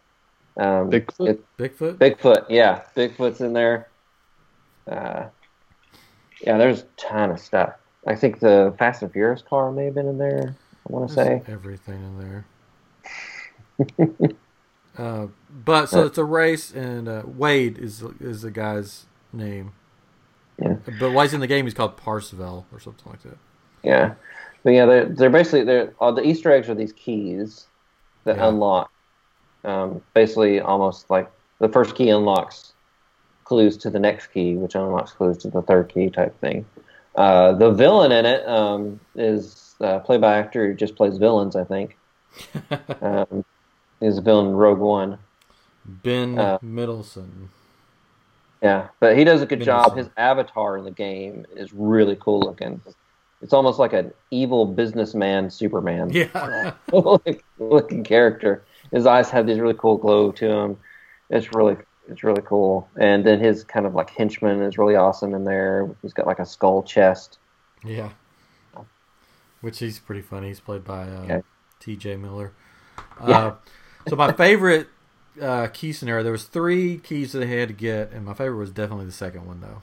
[0.62, 1.30] Um, Bigfoot?
[1.30, 1.94] it- Bigfoot.
[1.96, 2.46] Bigfoot.
[2.50, 3.88] Yeah, Bigfoot's in there.
[4.92, 5.28] Uh,
[6.42, 7.74] yeah, there's a ton of stuff.
[8.06, 10.56] I think the Fast and Furious car may have been in there.
[10.88, 11.42] I want to say.
[11.48, 12.46] everything in there.
[14.98, 15.28] uh,
[15.66, 19.74] but so it's a race, and uh, Wade is is the guy's name.
[20.62, 20.76] Yeah.
[21.00, 21.66] But why he's in the game?
[21.66, 23.38] He's called Parzival or something like that.
[23.84, 24.14] Yeah,
[24.64, 27.68] but yeah, they're, they're basically they're uh, the Easter eggs are these keys
[28.24, 28.48] that Yeah.
[28.50, 28.92] unlock.
[29.64, 32.74] Um, basically, almost like the first key unlocks
[33.48, 36.66] clues to the next key, which unlocks clues to the third key type thing.
[37.16, 41.56] Uh, the villain in it um, is uh, played by actor who just plays villains.
[41.56, 41.98] I think
[43.02, 43.46] um,
[44.02, 45.18] he's a villain in Rogue One.
[45.86, 47.50] Ben Uh, Middleton.
[48.62, 49.96] Yeah, but he does a good job.
[49.96, 52.82] His avatar in the game is really cool looking.
[53.42, 56.10] It's almost like an evil businessman Superman.
[56.10, 56.74] Yeah.
[56.92, 58.66] looking, character.
[58.92, 60.78] His eyes have these really cool glow to them.
[61.30, 61.78] It's really
[62.10, 62.88] it's really cool.
[63.00, 65.90] And then his kind of like henchman is really awesome in there.
[66.02, 67.40] He's got like a skull chest.
[67.84, 68.10] Yeah.
[69.62, 70.48] Which he's pretty funny.
[70.48, 71.42] He's played by uh, Okay.
[71.80, 72.18] T.J.
[72.18, 72.54] Miller.
[73.28, 73.38] Yeah.
[73.38, 73.56] Uh,
[74.08, 74.88] so my favorite
[75.42, 76.24] uh, key scenario.
[76.24, 79.12] There was three keys that they had to get, and my favorite was definitely the
[79.12, 79.82] second one though.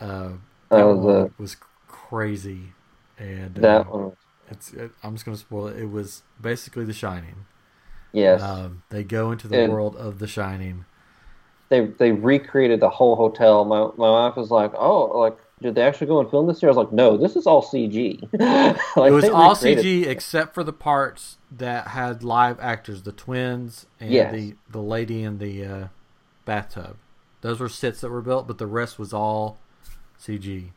[0.00, 0.28] Uh,
[0.70, 1.56] that Oh, one was
[1.88, 2.72] crazy,
[3.18, 4.16] and That uh, one,
[4.50, 4.72] it's.
[4.72, 5.78] It, I'm just gonna spoil it.
[5.78, 7.46] It was basically The Shining.
[8.16, 8.42] Yes.
[8.42, 10.84] Um, they go into the And- world of The Shining.
[11.68, 13.64] they they recreated the whole hotel.
[13.64, 16.68] My my wife was like, "Oh, like did they actually go and film this here?"
[16.68, 18.20] I was like, "No, this is all CG."
[18.96, 23.86] Like, it was all CG except for the parts that had live actors, the twins
[24.00, 24.32] and Yes.
[24.32, 25.86] the the lady in the uh,
[26.44, 26.96] bathtub.
[27.42, 29.58] Those were sets that were built, but the rest was all
[30.20, 30.70] CG,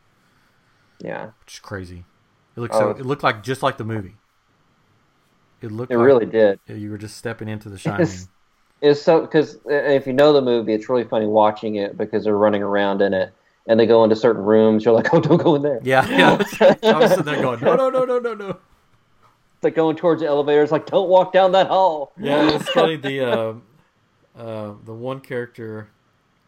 [1.02, 2.04] Yeah, which is crazy.
[2.56, 4.16] It looked Oh, so, it looked like just like the movie.
[5.60, 6.58] It looked it like really did.
[6.66, 8.08] you were just stepping into The Shining.
[8.80, 12.36] It's so because if you know the movie, it's really funny watching it because they're
[12.36, 13.32] running around in it
[13.66, 14.84] and they go into certain rooms.
[14.84, 16.30] You're like, "Oh, don't go in there." yeah, yeah.
[16.82, 18.48] I was sitting there going, no, no, no, no, no, no.
[18.50, 20.62] It's like going towards the elevator.
[20.62, 22.96] It's like, "Don't walk down that hall." Yeah, it's funny.
[22.96, 23.54] The uh,
[24.36, 25.90] uh, the one character,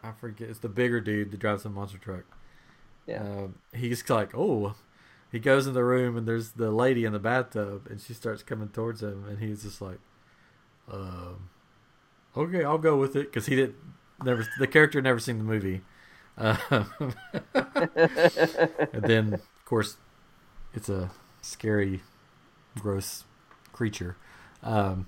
[0.03, 2.25] I forget, it's the bigger dude that drives the monster truck.
[3.07, 3.22] Yeah.
[3.22, 4.75] Um, he's like, oh,
[5.32, 8.42] he goes in the room and there's the lady in the bathtub, and she starts
[8.42, 9.98] coming towards him, and he's just like,
[10.92, 11.48] um,
[12.36, 13.76] okay, I'll go with it because he didn't
[14.22, 15.80] never the character never seen the movie.
[16.36, 16.56] Uh,
[17.54, 19.96] and then, of course,
[20.74, 22.02] it's a scary,
[22.78, 23.24] gross
[23.72, 24.16] creature
[24.62, 25.06] um,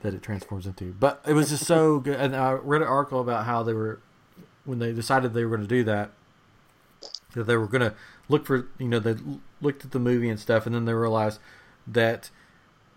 [0.00, 0.92] that it transforms into.
[0.92, 2.18] But it was just so good.
[2.20, 4.00] And I read an article about how they were,
[4.64, 6.12] when they decided they were going to do that,
[7.34, 7.94] that they were going to
[8.28, 9.16] look for, you know, they
[9.60, 11.38] looked at the movie and stuff, and then they realized
[11.86, 12.30] that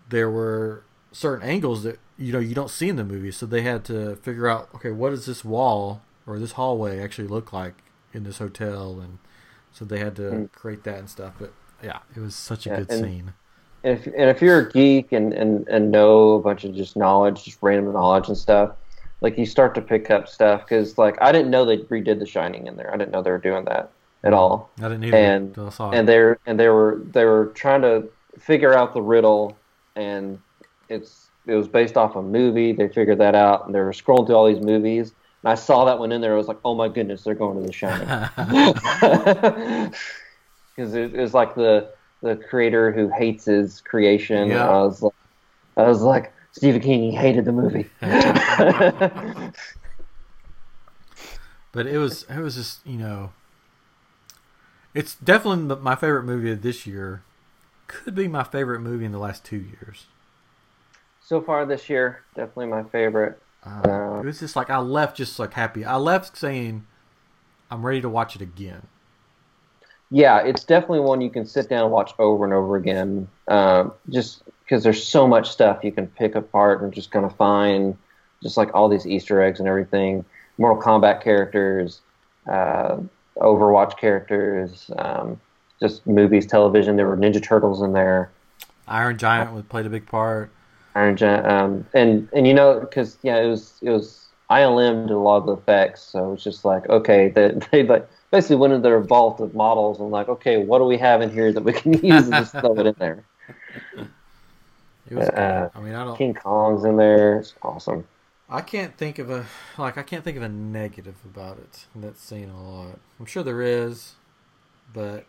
[0.08, 3.30] there were certain angles that, you know, you don't see in the movie.
[3.30, 7.28] So they had to figure out, okay, what does this wall or this hallway actually
[7.28, 7.74] look like
[8.12, 9.00] in this hotel?
[9.00, 9.18] And
[9.72, 10.52] so they had to Mm.
[10.52, 11.34] create that and stuff.
[11.38, 13.34] But yeah, it was such a Yeah, good and- scene.
[13.84, 16.96] And if, and if you're a geek and, and, and know a bunch of just
[16.96, 18.72] knowledge, just random knowledge and stuff,
[19.20, 22.26] like you start to pick up stuff because like I didn't know they redid The
[22.26, 22.92] Shining in there.
[22.92, 23.90] I didn't know they were doing that
[24.24, 24.70] at all.
[24.78, 25.90] I didn't either and- until I saw.
[25.90, 29.56] And they're and they were they were trying to figure out the riddle,
[29.96, 30.38] and
[30.88, 32.72] it's it was based off a movie.
[32.72, 35.12] They figured that out, and they were scrolling through all these movies.
[35.42, 36.34] And I saw that one in there.
[36.34, 38.06] I was like, "Oh my goodness, they're going to The Shining,"
[40.76, 41.90] because it, was like the
[42.22, 44.48] the creator who hates his creation.
[44.48, 44.68] Yeah.
[44.68, 45.14] I was like,
[45.76, 47.88] I was like, Stephen King, he hated the movie.
[51.72, 53.32] but it was it was just you know,
[54.98, 57.22] it's definitely my favorite movie of this year.
[57.86, 60.06] Could be my favorite movie in the last two years.
[61.20, 63.40] so far this year, definitely my favorite.
[63.64, 65.84] Uh, it was just like I left just like happy.
[65.84, 66.86] I left saying,
[67.70, 68.88] "I'm ready to watch it again."
[70.10, 73.28] Yeah, it's definitely one you can sit down and watch over and over again.
[73.48, 77.36] Um, just because there's so much stuff you can pick apart and just kind of
[77.36, 77.96] find,
[78.42, 80.24] just like all these Easter eggs and everything.
[80.56, 82.00] Mortal Kombat characters,
[82.50, 82.98] uh,
[83.40, 85.40] Overwatch characters, um,
[85.80, 86.96] just movies, television.
[86.96, 88.30] There were Ninja Turtles in there.
[88.86, 90.50] Iron Giant would played a big part.
[90.94, 95.14] Iron Giant, um, and and you know because yeah, it was it was ILM did
[95.14, 98.72] a lot of the effects, so it's just like okay, they they like basically went
[98.72, 101.62] into their vault of models and like okay, what do we have in here that
[101.62, 103.24] we can use and just throw it in there.
[105.10, 105.28] It was.
[105.30, 105.70] Uh.
[105.74, 106.18] I mean, I don't.
[106.18, 108.06] King Kong's in there, it's awesome.
[108.50, 109.98] I can't think of a like.
[109.98, 111.86] I can't think of a negative about it.
[111.94, 112.98] That's seen a lot.
[113.20, 114.14] I'm sure there is,
[114.92, 115.26] but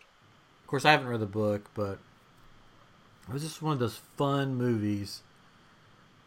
[0.62, 1.70] of course I haven't read the book.
[1.74, 2.00] But
[3.28, 5.22] it was just one of those fun movies.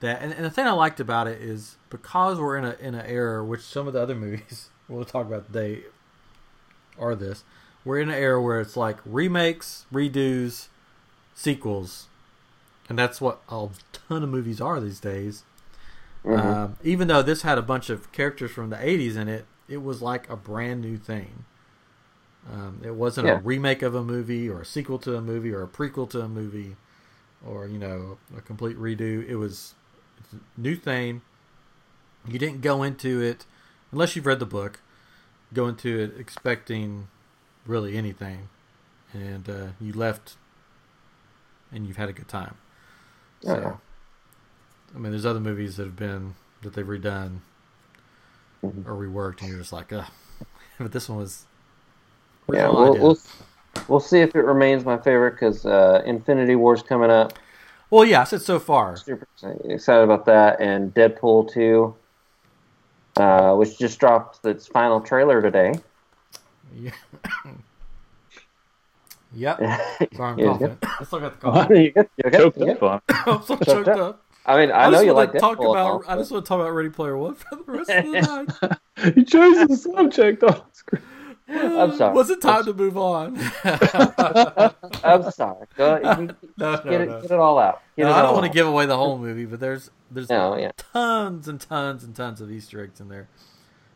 [0.01, 2.95] That and, and the thing I liked about it is because we're in a in
[2.95, 5.85] an era which some of the other movies we'll talk about today
[6.99, 7.43] are this.
[7.87, 10.69] We're in an era where it's like remakes, redos,
[11.35, 12.09] sequels,
[12.89, 15.45] and that's what a ton of movies are these days.
[16.25, 16.39] Mhm.
[16.39, 19.83] Um, even though this had a bunch of characters from the 80s in it, it
[19.83, 21.45] was like a brand new thing.
[22.51, 23.35] Um, it wasn't Yeah.
[23.35, 26.21] a remake of a movie or a sequel to a movie or a prequel to
[26.21, 26.77] a movie
[27.45, 29.27] or, you know, a complete redo.
[29.27, 29.75] It was
[30.19, 31.23] it's a new thing.
[32.27, 33.45] You didn't go into it,
[33.91, 34.81] unless you've read the book,
[35.53, 37.09] go into it expecting
[37.67, 38.49] really anything.
[39.13, 40.37] And uh, you left
[41.73, 42.55] and you've had a good time.
[43.43, 43.77] So, Yeah.
[44.95, 47.39] I mean, there's other movies that have been that they've redone
[48.63, 48.87] Mhm.
[48.87, 50.05] or reworked, and you're just like, ugh.
[50.79, 51.45] But this one was.
[52.53, 53.19] Yeah, we'll, we'll
[53.89, 57.39] we'll see if it remains my favorite because uh, Infinity War's coming up.
[57.91, 58.97] Well, yeah, I said so far.
[58.97, 59.29] Super
[59.65, 61.95] excited about that, and Deadpool two,
[63.17, 65.75] uh, which just dropped its final trailer today.
[66.75, 66.91] Yeah.
[69.35, 69.59] yep.
[70.17, 70.79] Sorry, I'm coughing.
[70.83, 71.71] I still got the cough.
[71.71, 72.09] you good?
[72.17, 72.39] You okay?
[72.39, 72.83] Choked You up good?
[72.89, 73.01] on.
[73.09, 73.99] I'm so Choked choked up.
[73.99, 74.25] up.
[74.45, 76.01] I mean, I, I, know just you want like to talk Deadpool about.
[76.03, 78.21] and I just want to talk about Ready Player One for the rest of the
[79.03, 79.17] night.
[79.17, 81.03] you chose the subject on screen.
[81.49, 82.15] I'm sorry.
[82.15, 83.37] Was it time to move on?
[85.05, 85.67] I'm sorry.
[85.77, 87.21] Go, you- no, no, get, it, no.
[87.21, 87.83] get it all out.
[87.97, 89.91] Get No, it I don't all want to give away the whole movie, but there's
[90.11, 90.71] there's No, yeah.
[90.77, 93.29] tons and tons and tons of Easter eggs in there.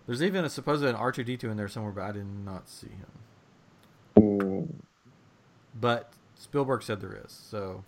[0.06, 2.26] There's even a supposed an R two D two in there somewhere, but I did
[2.44, 3.06] not see him.
[4.16, 4.68] Mm,
[5.80, 7.84] But Spielberg said there is, so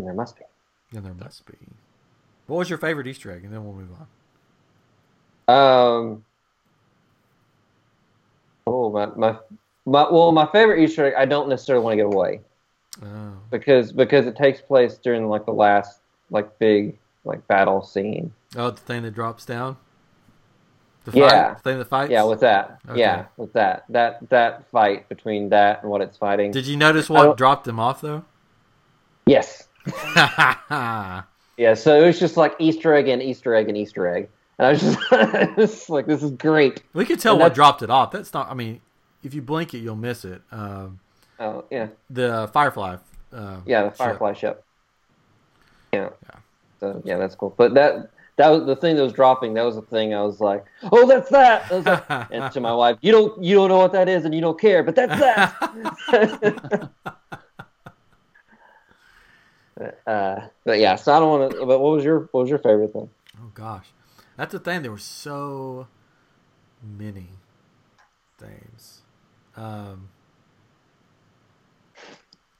[0.00, 0.42] there must be.
[0.94, 1.54] Then there must be.
[2.46, 3.44] What was your favorite Easter egg?
[3.44, 3.88] And then we'll move
[5.48, 5.54] on.
[5.54, 6.24] Um.
[8.66, 9.36] Oh my, my
[9.84, 12.40] my well my favorite Easter egg I don't necessarily want to give away
[13.04, 18.32] Oh, because because it takes place during like the last like big like battle scene.
[18.56, 19.76] oh, the thing that drops down.
[21.04, 21.54] The fight, Yeah.
[21.54, 22.10] the thing that fights.
[22.12, 22.78] Yeah, with that.
[22.88, 23.00] Okay.
[23.00, 26.52] Yeah, with that that that fight between that and what it's fighting.
[26.52, 28.24] Did you notice what dropped him off though?
[29.26, 29.68] yes.
[31.56, 31.74] Yeah.
[31.74, 34.70] So it was just like Easter egg and Easter egg and Easter egg, and I
[34.70, 36.82] was just like this is great.
[36.94, 38.10] we can tell And what dropped it off.
[38.10, 38.50] That's not.
[38.50, 38.80] I mean,
[39.22, 40.42] if you blink it, you'll miss it.
[40.50, 40.98] Um,
[41.38, 41.88] Oh yeah.
[42.10, 42.96] the Firefly.
[43.32, 43.90] Uh, Yeah, the.
[43.92, 44.64] Firefly ship.
[45.92, 46.08] Yeah.
[46.24, 46.36] Yeah.
[46.80, 47.54] So yeah, that's cool.
[47.56, 49.54] But that that was the thing that was dropping.
[49.54, 51.68] That was the thing I was like, oh, that's that.
[51.84, 52.28] That.
[52.32, 54.60] and to my wife, you don't you don't know what that is, and you don't
[54.60, 56.90] care, but that's that.
[60.06, 61.66] Uh, but yeah, so I don't want to.
[61.66, 63.10] But what was your what was your favorite thing?
[63.40, 63.86] Oh gosh,
[64.36, 64.82] that's the thing.
[64.82, 65.88] There were so
[66.82, 67.30] many
[68.38, 69.02] things.
[69.56, 70.08] Um,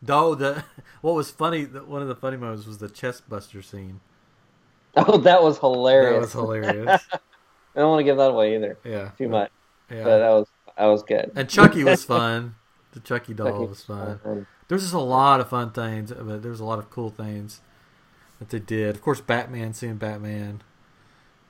[0.02, 0.64] though the
[1.00, 4.00] what was funny, one of the funny moments was the chest buster scene.
[4.96, 6.14] Oh, that was hilarious.
[6.14, 7.02] That was hilarious.
[7.12, 8.78] I don't want to give that away either.
[8.84, 9.50] Yeah, Too much.
[9.90, 10.46] Yeah, But that was
[10.78, 11.32] that was good.
[11.34, 12.54] and Chucky was fun.
[12.92, 14.18] The Chucky doll Chucky was fun.
[14.22, 14.46] fun.
[14.68, 17.60] There's just a lot of fun things, but there's a lot of cool things
[18.38, 18.94] that they did.
[18.96, 20.62] Of course, Batman, seeing Batman.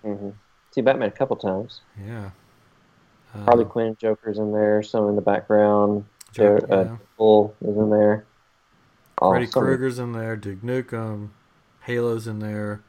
[0.02, 0.30] hmm
[0.72, 1.82] See Batman a couple times.
[2.04, 2.30] Yeah.
[3.32, 4.82] Uh, Harley Quinn, Joker's in there.
[4.82, 6.04] Some in the background.
[6.32, 6.96] Joker, Jo- uh, yeah.
[7.16, 8.26] Bull is in there.
[9.18, 10.36] Freddy Krueger's in there.
[10.36, 11.30] Duke Nukem.
[11.82, 12.80] Halo's in there.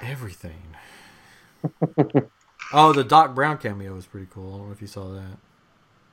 [0.00, 0.76] Everything.
[2.72, 4.54] oh, the Doc Brown cameo was pretty cool.
[4.54, 5.38] I don't know if you saw that.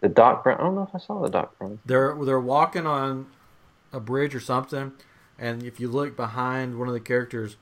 [0.01, 0.57] The Doc Brown.
[0.59, 1.79] I don't know if I saw the Doc Brown.
[1.85, 3.27] They're they're walking on
[3.91, 4.93] a bridge or something,
[5.37, 7.57] and if you look behind one of the characters,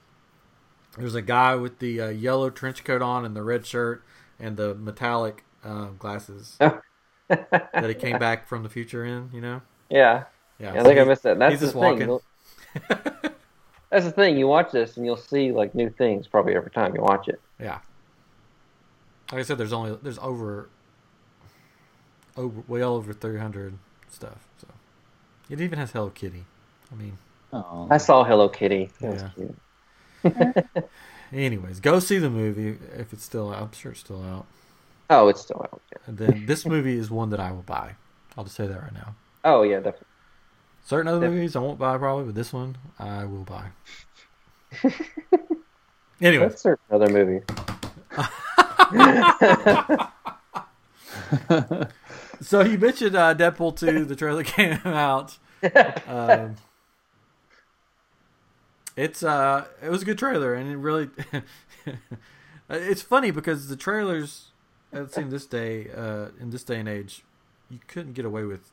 [0.97, 4.03] there's a guy with the uh, yellow trench coat on and the red shirt
[4.39, 6.57] and the metallic um, glasses
[7.27, 9.29] that he came back from the future in.
[9.33, 9.61] You know?
[9.89, 10.25] Yeah,
[10.59, 10.79] Yeah.
[10.79, 11.39] I think I missed that.
[11.39, 12.07] That's he's the just thing.
[12.07, 12.19] walking.
[13.89, 14.37] That's the thing.
[14.37, 17.39] You watch this and you'll see like new things probably every time you watch it.
[17.59, 17.79] Yeah.
[19.31, 20.69] Like I said, there's only there's over
[22.37, 23.73] over well over 300
[24.09, 24.37] stuff.
[24.61, 24.67] So
[25.49, 26.45] it even has Hello Kitty.
[26.91, 27.17] I mean,
[27.53, 27.87] Oh.
[27.89, 28.89] I saw Hello Kitty.
[29.01, 29.29] That was Yeah.
[29.35, 29.55] cute.
[31.33, 33.61] anyways, go see the movie if it's still out.
[33.61, 34.45] I'm sure it's still out.
[35.09, 35.81] Oh, it's still out.
[35.91, 35.99] Yeah.
[36.07, 37.95] And then this movie is one that I will buy.
[38.37, 39.15] I'll just say that right now.
[39.45, 40.07] Oh yeah, definitely.
[40.85, 41.31] Certain other Yep.
[41.31, 43.67] movies I won't buy probably, but this one I will buy.
[46.21, 47.41] anyway, That's certain other movie.
[52.41, 55.37] so you mentioned uh, Deadpool 2, the trailer came out.
[56.07, 56.55] Um,
[58.95, 61.09] it's uh, it was a good trailer, and it really,
[62.69, 64.47] it's funny because the trailers,
[64.91, 67.23] it seemed this day, uh, in this day and age,
[67.69, 68.71] you couldn't get away with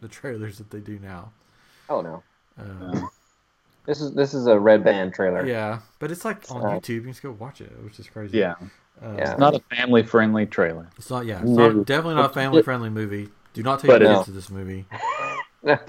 [0.00, 1.32] the trailers that they do now.
[1.88, 2.22] Oh no,
[2.58, 3.08] Um,
[3.86, 5.46] this is this is a red band trailer.
[5.46, 6.88] yeah, but it's like on Uh, YouTube.
[6.88, 8.38] You can just go watch it, which is crazy.
[8.38, 8.54] yeah.
[9.04, 9.36] Uh, Yeah.
[9.36, 10.88] Not a family friendly trailer.
[10.96, 11.26] It's not.
[11.26, 11.68] Yeah, it's No.
[11.70, 13.28] not, definitely not a family friendly movie.
[13.52, 14.86] Do not take But your it- kids to this movie.
[15.62, 15.80] but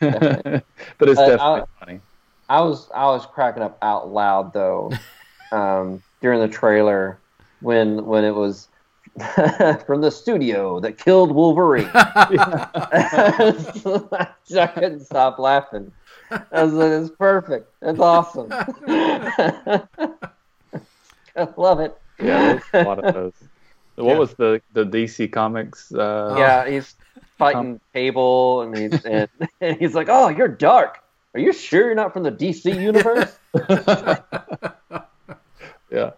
[0.00, 0.62] Uh,
[0.98, 2.00] definitely I'll- funny.
[2.48, 4.90] I was I was cracking up out loud though
[5.52, 7.18] um, during the trailer
[7.60, 8.66] when when it was
[9.86, 11.88] from the studio that killed Wolverine.
[11.94, 12.26] I
[14.74, 15.92] couldn't stop laughing.
[16.52, 17.68] I was like, "It's perfect.
[17.82, 18.48] It's awesome.
[21.36, 23.32] I love it." Yeah, a lot of those.
[23.96, 24.18] What Yeah.
[24.18, 25.92] was the the DC Comics?
[25.92, 26.94] Uh, Yeah, he's
[27.36, 29.28] fighting Cable, and he's and,
[29.60, 31.00] and he's like, "Oh, you're dark.
[31.34, 33.36] Are you sure you're not from the DC universe?"
[35.90, 36.12] yeah.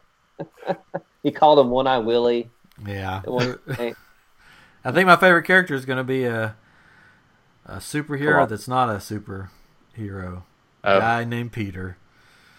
[1.24, 2.50] he called him One Eye Willie.
[2.86, 3.96] Yeah, At one point.
[4.84, 6.54] I think my favorite character is going to be a
[7.66, 10.42] a superhero Come that's not a superhero.
[10.84, 10.96] Oh.
[10.96, 11.96] A guy named Peter.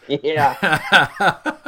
[0.08, 1.62] Yeah.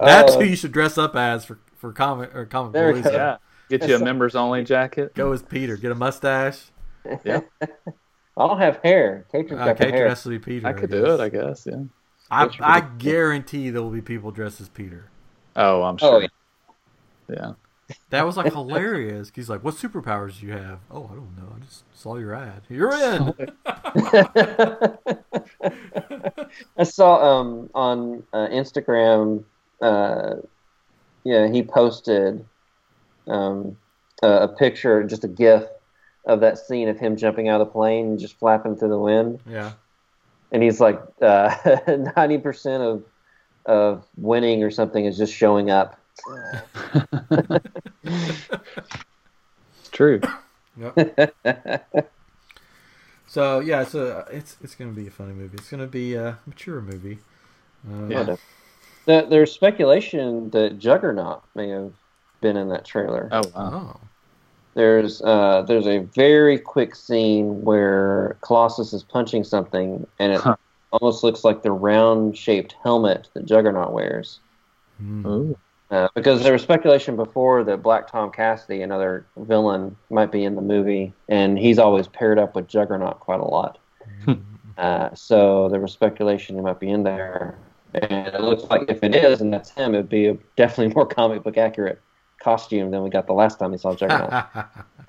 [0.00, 2.92] That's Uh, who you should dress up as for for comic or comic There we
[3.00, 3.06] police.
[3.06, 3.12] go.
[3.12, 3.36] Yeah.
[3.68, 5.14] Get you a members only jacket.
[5.14, 5.76] Go as Peter.
[5.76, 6.70] Get a mustache.
[7.24, 7.40] Yeah.
[7.62, 9.26] I don't have hair.
[9.32, 10.66] Catron's Uh, got the Catron has to be Peter.
[10.66, 11.04] I could guess.
[11.04, 11.66] do it, I guess.
[11.66, 11.82] Yeah.
[12.30, 15.08] I, Yes, I guarantee there will be people dressed as Peter.
[15.56, 16.22] Oh, I'm Oh, sure.
[16.22, 16.28] yeah.
[17.28, 17.52] yeah.
[18.10, 19.30] That was like hilarious.
[19.34, 21.52] He's like, "What superpowers do you have?" Oh, I don't know.
[21.54, 22.62] I just saw your ad.
[22.68, 23.32] You're in.
[26.76, 29.44] I saw um on uh, Instagram.
[29.80, 30.36] Uh,
[31.24, 32.44] yeah, he posted
[33.26, 33.76] um
[34.22, 35.64] a, a picture, just a GIF
[36.24, 38.98] of that scene of him jumping out of the plane and just flapping through the
[38.98, 39.40] wind.
[39.48, 39.72] yeah.
[40.52, 43.04] and he's like ninety percent of
[43.66, 46.00] of winning or something is just showing up.
[48.04, 50.20] It's true.
[50.78, 50.94] Yep.
[53.26, 55.56] So yeah, so it's it's gonna be a funny movie.
[55.56, 57.18] It's gonna be a mature movie.
[57.90, 58.36] Uh, Yeah.
[59.06, 61.92] There- There's speculation that Juggernaut may have
[62.40, 63.28] been in that trailer.
[63.32, 63.94] Oh, wow.
[63.96, 64.00] Oh.
[64.74, 70.56] There's uh, there's a very quick scene where Colossus is punching something, and it Huh.
[70.92, 74.40] almost looks like the round shaped helmet that Juggernaut wears.
[74.98, 75.26] Hmm.
[75.26, 75.58] Ooh.
[75.90, 80.56] Uh, because there was speculation before that Black Tom Cassidy, another villain, might be in
[80.56, 83.78] the movie, and he's always paired up with Juggernaut quite a lot.
[84.76, 87.56] Uh, so there was speculation he might be in there,
[88.02, 91.06] and it looks like if it is, and that's him, it'd be a definitely more
[91.06, 92.00] comic book accurate
[92.42, 94.32] costume than we got the last time we saw Juggernaut.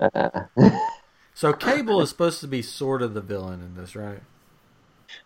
[0.00, 0.40] uh,
[1.34, 4.20] so Cable is supposed to be sort of the villain in this, right?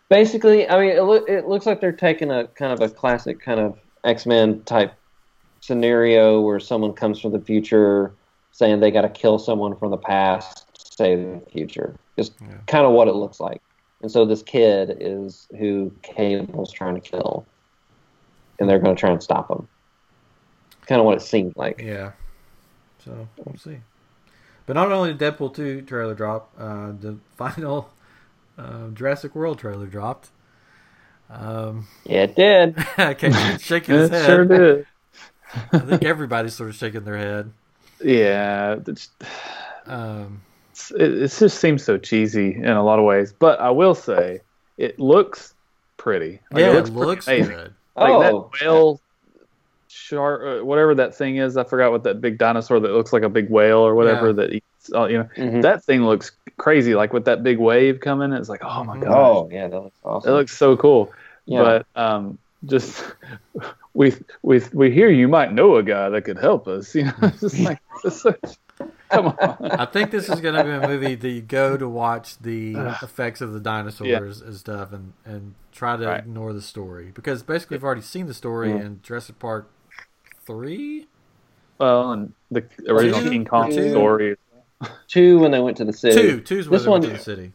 [0.09, 3.41] basically, I mean, it, loo- it looks like they're taking a kind of a classic
[3.41, 4.93] kind of X Men type
[5.61, 8.13] scenario where someone comes from the future
[8.51, 11.95] saying they got to kill someone from the past to save the future.
[12.17, 12.57] Just Yeah.
[12.67, 13.61] kind of what it looks like.
[14.01, 17.45] And so this kid is who Cable's trying to kill,
[18.59, 19.67] and they're going to try and stop him.
[20.87, 21.79] Kind of what it seemed like.
[21.79, 22.11] Yeah.
[23.05, 23.77] So we'll see.
[24.65, 27.89] But not only did Deadpool two trailer drop, uh, the final
[28.57, 30.29] uh, Jurassic World trailer dropped.
[31.29, 32.75] Um, Yeah, it did.
[32.95, 34.25] Catron's shaking his head.
[34.25, 34.85] sure did.
[35.71, 37.51] I think everybody's sort of shaking their head.
[38.03, 38.77] Yeah.
[38.87, 39.09] It's,
[39.85, 40.41] Um,
[40.71, 43.33] it's it, it just seems so cheesy in a lot of ways.
[43.37, 44.41] But I will say,
[44.77, 45.53] it looks
[45.97, 46.39] pretty.
[46.51, 47.73] Like, yeah, it it looks, looks, pretty good.
[47.95, 49.01] Like oh, that whale
[49.87, 51.57] shark, uh, whatever that thing is.
[51.57, 54.33] I forgot what that big dinosaur that looks like a big whale or whatever Yeah.
[54.33, 54.93] that eats.
[54.93, 55.61] Uh, you know, mhm.
[55.61, 56.95] that thing looks crazy.
[56.95, 59.99] Like with that big wave coming, it's like, oh my god, oh yeah, that looks
[60.03, 60.31] awesome.
[60.31, 61.11] it looks so cool.
[61.45, 61.81] yeah.
[61.95, 63.05] But um, just
[63.93, 66.93] we we we hear you might know a guy that could help us.
[66.95, 67.79] You know, it's just like
[68.09, 68.57] such,
[69.13, 69.71] come on.
[69.71, 72.75] I think this is going to be a movie that you go to watch the
[72.77, 72.97] Ugh.
[73.03, 76.19] effects of the dinosaurs and stuff, and and try to Right.
[76.19, 78.77] ignore the story because basically we've already seen the story Yeah.
[78.81, 79.69] in Jurassic Park
[80.45, 81.07] three.
[81.79, 83.29] Well, and the original Two?
[83.29, 83.89] King Kong Two?
[83.91, 84.35] story.
[85.07, 86.15] two when they went to the city.
[86.15, 87.53] Two, two's when This they went to the city.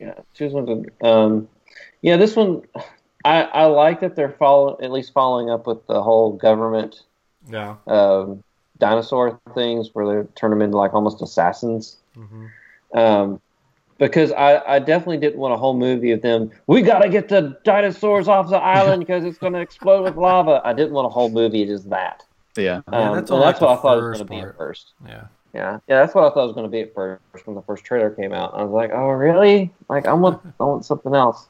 [0.00, 1.06] Yeah, choose one to.
[1.08, 1.48] Um,
[2.02, 2.62] yeah, this one,
[3.24, 7.02] I I like that they're follow at least following up with the whole government
[7.48, 7.76] Yeah.
[7.86, 8.42] um,
[8.78, 11.96] dinosaur things where they turn them into like almost assassins.
[12.14, 12.46] hmm
[12.94, 13.40] Um,
[13.98, 16.50] because I, I definitely didn't want a whole movie of them.
[16.66, 20.60] We gotta get the dinosaurs off the island because it's gonna explode with lava.
[20.64, 22.24] I didn't want a whole movie just that.
[22.56, 24.56] Yeah, Yeah, Um, that's and that's like, what I thought it was gonna be at
[24.56, 24.92] first.
[25.06, 25.24] Yeah.
[25.54, 27.62] Yeah, yeah, that's what I thought it was going to be at first when the
[27.62, 28.54] first trailer came out.
[28.54, 29.72] I was like, oh, really?
[29.88, 31.46] Like, I want, I want something else.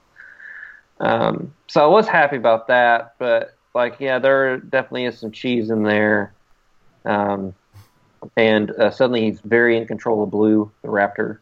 [1.00, 5.70] Um, so I was happy about that, but like, yeah, there definitely is some cheese
[5.70, 6.34] in there.
[7.04, 7.54] Um,
[8.36, 11.38] and uh, suddenly he's very in control of Blue, the raptor.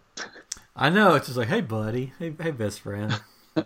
[0.75, 1.15] I know.
[1.15, 3.21] It's just like, hey, buddy, hey, hey, best friend.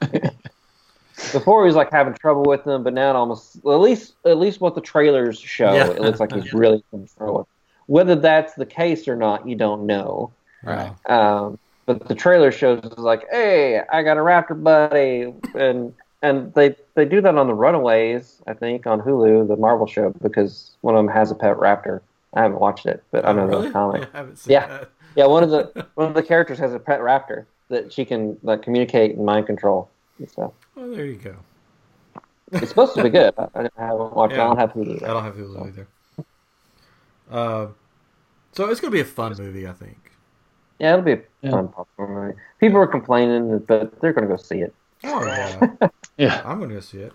[1.33, 4.15] Before he was like having trouble with them, but now it almost, well, at least,
[4.27, 5.89] at least what the trailers show, Yeah.
[5.91, 7.49] it looks like he's really in control.
[7.87, 10.33] Whether that's the case or not, you don't know.
[10.63, 10.93] Right.
[11.09, 16.53] Um, but the trailer shows is like, "Hey, I got a raptor buddy," and and
[16.55, 20.77] they they do that on the Runaways, I think, on Hulu, the Marvel show, because
[20.81, 22.01] one of them has a pet raptor.
[22.35, 23.67] I haven't watched it, but I know Oh, really?
[23.69, 24.01] the comic.
[24.03, 24.67] Yeah, I haven't seen Yeah.
[24.67, 24.91] that.
[25.15, 28.37] Yeah, one of the one of the characters has a pet raptor that she can
[28.43, 29.89] like communicate and mind control
[30.19, 30.53] and stuff.
[30.75, 31.37] Well, there you go.
[32.53, 33.33] It's supposed to be good.
[33.39, 34.35] I, I haven't watched.
[34.35, 34.41] it.
[34.41, 35.03] I don't have Hulu.
[35.03, 35.89] I don't have Hulu either.
[37.31, 37.67] Uh,
[38.53, 40.13] so it's gonna be a fun movie, I think.
[40.79, 41.51] Yeah, it'll be a Yeah.
[41.53, 42.39] fun popcorn movie.
[42.61, 44.75] People are complaining, but they're going to go see it.
[45.09, 45.89] Oh yeah,
[46.19, 46.43] yeah.
[46.45, 47.13] I'm gonna go see it.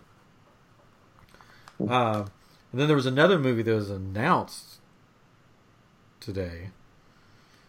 [1.87, 2.25] Uh,
[2.71, 4.75] and then there was another movie that was announced
[6.19, 6.69] today.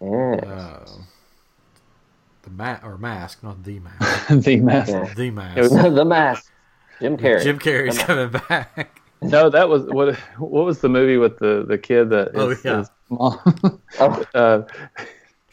[0.00, 0.08] Yeah.
[0.08, 0.86] Uh,
[2.42, 4.90] the ma- or mask, not the mask, the mask.
[4.90, 5.14] Yeah.
[5.14, 5.70] the mask.
[5.70, 6.52] the mask.
[7.00, 7.42] Jim Carrey.
[7.42, 9.00] Jim Carrey's The coming back.
[9.22, 10.16] No, that was what.
[10.38, 12.78] What was the movie with the the kid that Oh, is, yeah.
[12.78, 13.80] his mom?
[14.00, 14.62] Oh, uh,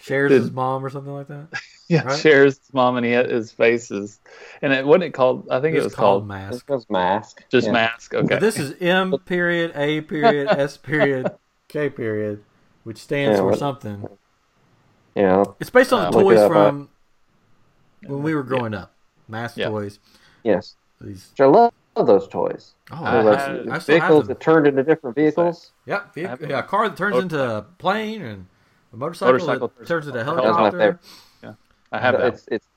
[0.01, 1.47] Cher's Did- his mom or something like that.
[1.89, 2.19] Yeah, Right?
[2.19, 4.19] Cher's his mom, and he had his faces,
[4.61, 5.47] and it wasn't it called.
[5.49, 6.69] I think it was, called, this mask.
[6.69, 7.43] was Mask.
[7.49, 7.73] just Yeah.
[7.73, 8.13] mask.
[8.13, 11.31] Okay, But this is M period A period S period
[11.67, 12.43] K period,
[12.83, 14.07] which stands Yeah, for what- something.
[15.15, 15.43] Yeah.
[15.59, 16.89] It's based on Uh, the look it toys up, uh, from
[18.05, 18.93] when we were growing up.
[19.27, 19.69] Mask Yeah.
[19.69, 19.97] toys.
[20.43, 20.75] Yes.
[21.01, 21.29] These.
[21.31, 22.75] Which I love those toys.
[22.91, 25.71] Oh, I Those, I, like, had- I still have vehicles that turned into different vehicles.
[25.87, 27.19] Yep, vehicle, yeah, a car that turns Oh.
[27.19, 28.45] into a plane and
[28.93, 30.99] a motorcycle, Motorcycle that turns into a turns- That was my helicopter.
[31.91, 31.97] Favorite.
[31.97, 32.33] I have that.
[32.33, 32.67] It's it's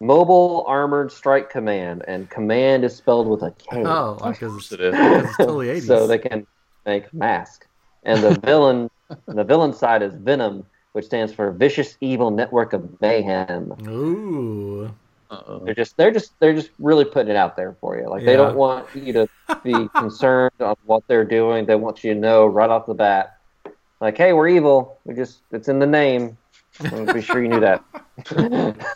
[0.00, 3.82] Mobile Armored Strike Command, and command is spelled with a K.
[3.84, 5.36] Oh, oh Of because course it's, it is.
[5.36, 5.86] totally 80s.
[5.86, 6.46] so they can
[6.84, 7.66] make Mask.
[8.02, 8.90] And the villain,
[9.26, 13.74] the villain side is Venom, which stands for Vicious Evil Network of Mayhem.
[13.88, 14.92] Ooh.
[15.30, 15.60] Uh-oh.
[15.64, 18.06] They're just they're just they're just really putting it out there for you.
[18.08, 19.28] Like they don't want you to
[19.64, 21.64] be concerned on what they're doing.
[21.64, 23.38] They want you to know right off the bat,
[24.00, 24.98] like, hey, we're evil.
[25.04, 26.36] We just it's in the name.
[26.72, 27.84] So be sure you knew that.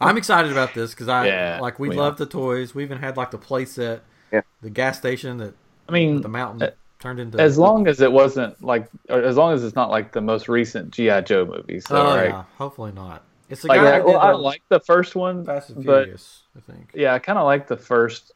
[0.00, 2.74] I'm excited about this because I Yeah, like we we love the toys.
[2.74, 4.00] We even had like the playset,
[4.32, 4.42] Yeah.
[4.60, 5.54] the gas station that
[5.88, 7.38] I mean, the mountain uh, turned into.
[7.38, 10.48] as long as it wasn't like, or as long as it's not like the most
[10.48, 12.30] recent GI Joe movies, though, oh right?
[12.30, 13.24] yeah, hopefully not.
[13.48, 16.42] It's the Like, guy I, well, I like the first one, Fast and but Furious.
[16.56, 16.94] I think.
[16.94, 18.32] yeah, I kind of like the first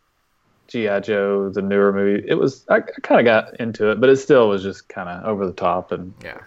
[0.69, 2.25] GI Joe, the newer movie.
[2.27, 5.09] It was I, I kind of got into it, but it still was just kind
[5.09, 6.39] of over the top, and Yeah.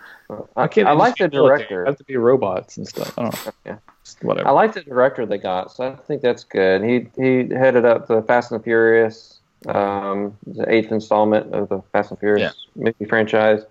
[0.56, 1.86] I, can't I just like the director.
[1.86, 3.18] I have to be robots and stuff.
[3.18, 3.52] I don't know.
[3.66, 3.78] Yeah.
[4.04, 4.48] Just whatever.
[4.48, 6.84] I like the director they got, so I think that's good.
[6.84, 11.82] He he headed up the Fast and the Furious, um, the eighth installment of the
[11.94, 13.62] Fast and Furious movie franchise,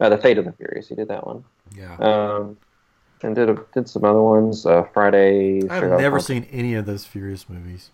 [0.00, 0.88] uh, the Fate of the Furious.
[0.88, 1.44] He did that one,
[1.76, 1.94] Yeah.
[1.98, 2.56] um,
[3.22, 4.66] and did a, did some other ones.
[4.66, 5.60] Uh, Friday.
[5.68, 7.90] I've never seen any of those Furious movies.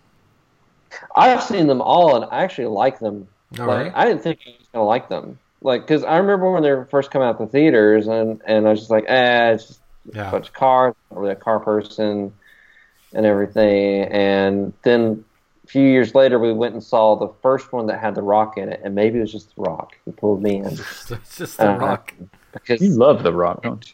[1.15, 3.27] I've seen them all, and I actually like them.
[3.59, 3.91] All like right.
[3.95, 5.39] I didn't think I was gonna like them.
[5.61, 8.71] Like, because I remember when they were first coming out the theaters, and and I
[8.71, 9.81] was just like, eh, it's just
[10.11, 10.31] a Yeah.
[10.31, 12.33] bunch of cars, not really a car person,
[13.13, 14.03] and everything.
[14.03, 15.23] And then
[15.63, 18.57] a few years later, we went and saw the first one that had The Rock
[18.57, 21.57] in it, and maybe it was just The Rock who pulled me in it's just
[21.57, 22.13] the Uh, rock.
[22.53, 23.93] because you love The Rock, don't you?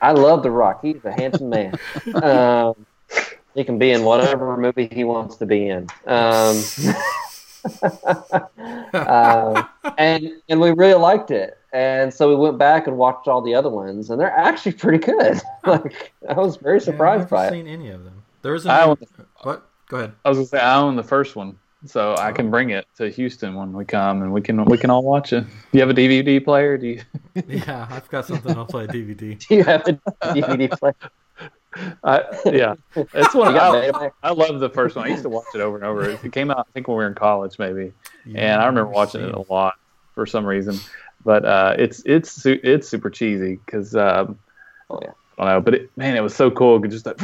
[0.00, 0.80] I love The Rock.
[0.82, 1.78] He's a handsome man.
[2.14, 2.86] Um,
[3.54, 5.88] he can be in whatever movie he wants to be in.
[6.06, 6.56] Um,
[8.94, 9.62] uh,
[9.98, 11.58] and and we really liked it.
[11.72, 14.98] And so we went back and watched all the other ones, and they're actually pretty
[14.98, 15.40] good.
[15.66, 17.64] like I was very surprised yeah, I by haven't it.
[17.64, 18.22] seen any of them.
[18.42, 18.96] There is a I new- own,
[19.42, 19.66] what?
[19.88, 20.12] Go ahead.
[20.24, 23.08] I was gonna say I own the first one, so I can bring it to
[23.10, 25.44] Houston when we come, and we can we can all watch it.
[25.44, 26.76] Do you have a DVD player?
[26.76, 27.00] Do you?
[27.48, 28.54] Yeah, I've got something.
[28.56, 29.38] I'll play DVD.
[29.38, 29.92] Do you have a
[30.34, 30.94] DVD player?
[32.04, 33.54] I, yeah, it's one.
[33.54, 35.06] You I, I love the first one.
[35.06, 36.10] I used to watch it over and over.
[36.10, 37.92] It came out, I think, when we were in college, maybe,
[38.34, 39.74] and I remember watching it a lot
[40.14, 40.78] for some reason.
[41.24, 44.38] But uh, it's it's it's super cheesy because um,
[44.90, 45.10] Oh yeah.
[45.38, 46.78] I don't know, but it, man, it was so cool.
[46.80, 47.20] Just that,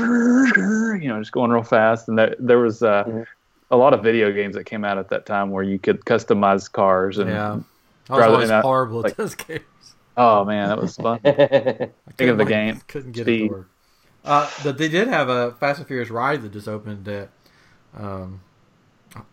[1.03, 3.27] you know, just going real fast, and there, there was uh, Mhm.
[3.71, 6.71] a lot of video games that came out at that time where you could customize
[6.71, 7.29] cars and.
[7.31, 7.59] Yeah.
[8.11, 9.61] I was always than, horrible like- at those games.
[10.17, 11.21] Oh man, that was fun.
[11.25, 11.31] I
[12.17, 12.81] Think of the like, game.
[12.89, 13.71] Couldn't get it to work.
[14.29, 17.31] Uh, but they did have a Fast and Furious ride that just opened at,
[17.97, 18.43] um,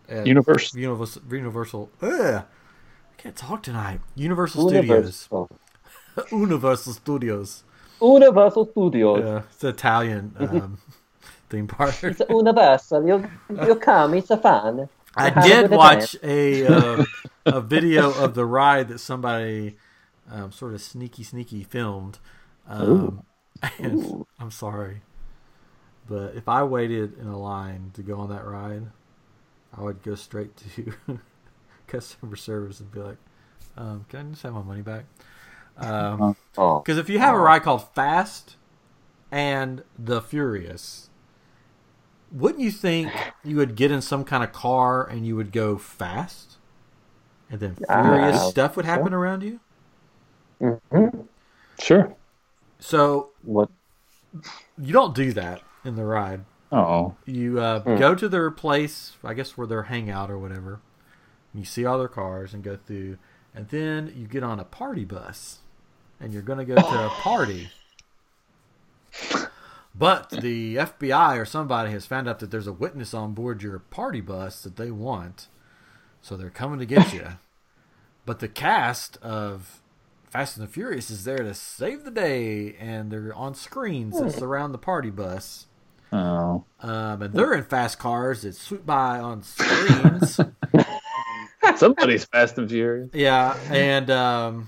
[0.07, 0.73] at Universe.
[0.73, 1.21] Universal.
[1.29, 1.89] Universal.
[2.01, 3.99] Ugh, I can't talk tonight.
[4.15, 4.87] Universal Studios.
[4.87, 5.49] Universal.
[6.31, 7.63] Universal Studios.
[8.01, 9.19] Universal Studios.
[9.21, 10.77] Yeah, it's Italian um,
[11.49, 12.01] theme park.
[12.01, 13.05] It's Universal.
[13.05, 13.29] You
[13.67, 14.13] you come.
[14.13, 14.87] It's a fun.
[15.17, 17.05] I did watch a um,
[17.45, 19.75] a video of the ride that somebody
[20.31, 22.19] um, sort of sneaky sneaky filmed.
[22.65, 23.25] Um.
[24.39, 25.01] I'm sorry,
[26.07, 28.87] but if I waited in a line to go on that ride,
[29.77, 30.93] I would go straight to
[31.87, 33.17] customer service and be like,
[33.77, 35.05] um, "Can I just have my money back?"
[35.75, 38.57] Because Oh, if you have a ride called Fast
[39.31, 41.09] and the Furious,
[42.31, 43.11] wouldn't you think
[43.43, 46.57] you would get in some kind of car and you would go fast,
[47.49, 49.59] and then furious I- stuff would happen around you?
[50.61, 51.27] Mhm.
[51.79, 52.15] Sure.
[52.85, 53.69] So What?
[54.77, 56.45] you don't do that in the ride.
[56.71, 57.97] Oh, You uh, Hmm.
[57.97, 60.81] go to their place, I guess where their hangout or whatever.
[61.51, 63.17] And you see all their cars and go through,
[63.55, 65.59] and then you get on a party bus,
[66.19, 67.69] and you're going to go to a party.
[69.97, 73.79] But the FBI or somebody has found out that there's a witness on board your
[73.79, 75.47] party bus that they want,
[76.21, 77.29] so they're coming to get you.
[78.25, 79.81] But the cast of
[80.35, 84.33] Fast and the Furious is there to save the day, and they're on screens that
[84.33, 85.67] surround the party bus.
[86.11, 86.65] oh.
[86.81, 90.41] Um, and they're in fast cars that swoop by on screens.
[91.77, 93.11] Somebody's Fast and Furious.
[93.13, 94.67] yeah, and um,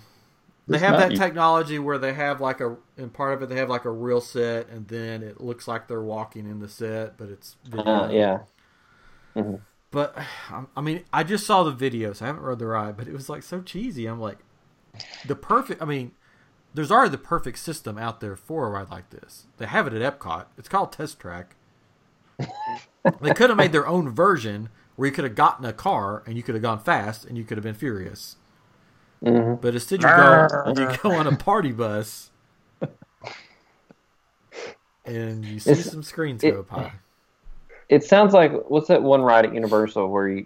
[0.69, 3.69] they have that technology where they have like a, in part of it, they have
[3.69, 7.27] like a real set, and then it looks like they're walking in the set, but
[7.27, 7.57] it's.
[7.73, 8.39] Uh, yeah.
[9.91, 10.17] But
[10.49, 12.21] um, I mean, I just saw the videos.
[12.21, 14.05] I haven't rode the ride, but it was like so cheesy.
[14.05, 14.37] I'm like,
[15.25, 15.81] the perfect.
[15.81, 16.11] I mean,
[16.73, 19.47] there's already the perfect system out there for a ride like this.
[19.57, 20.45] They have it at Epcot.
[20.57, 21.55] It's called Test Track.
[22.39, 26.35] they could have made their own version where you could have gotten a car and
[26.37, 28.35] you could have gone fast and you could have been furious.
[29.23, 32.29] hmm But instead, you go you go on a party bus
[35.05, 36.91] and you see It's- some screens it- go by.
[37.89, 40.45] It sounds like what's that one ride at Universal where you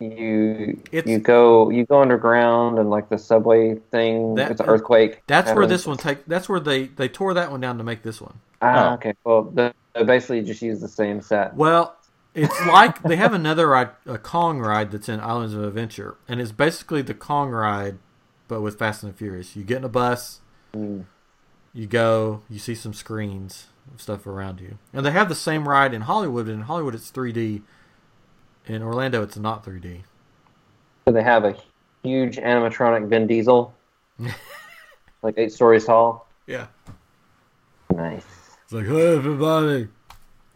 [0.00, 4.34] you It's- you go you go underground and like the subway thing.
[4.36, 5.22] That- it's an earthquake.
[5.26, 6.24] That's where this one take.
[6.26, 8.34] That's where they they tore that one down to make this one.
[8.62, 8.94] Ah, Oh.
[8.94, 9.14] okay.
[9.24, 11.54] Well, the, they basically just use the same set.
[11.56, 11.96] Well,
[12.34, 16.40] it's like they have another ride, a Kong ride that's in Islands of Adventure, and
[16.40, 17.98] it's basically the Kong ride,
[18.48, 19.56] but with Fast and the Furious.
[19.56, 20.40] You get in a bus,
[20.74, 21.04] Mm.
[21.72, 25.68] you go, you see some screens of stuff around you, and they have the same
[25.68, 26.46] ride in Hollywood.
[26.46, 27.62] But in Hollywood, it's 3D.
[28.70, 30.02] In Orlando, it's not 3D.
[31.04, 31.56] So they have a
[32.04, 33.74] huge animatronic Vin Diesel,
[35.22, 36.28] like eight stories tall.
[36.46, 36.66] Yeah,
[37.92, 38.24] Nice.
[38.62, 39.88] it's like, hey everybody.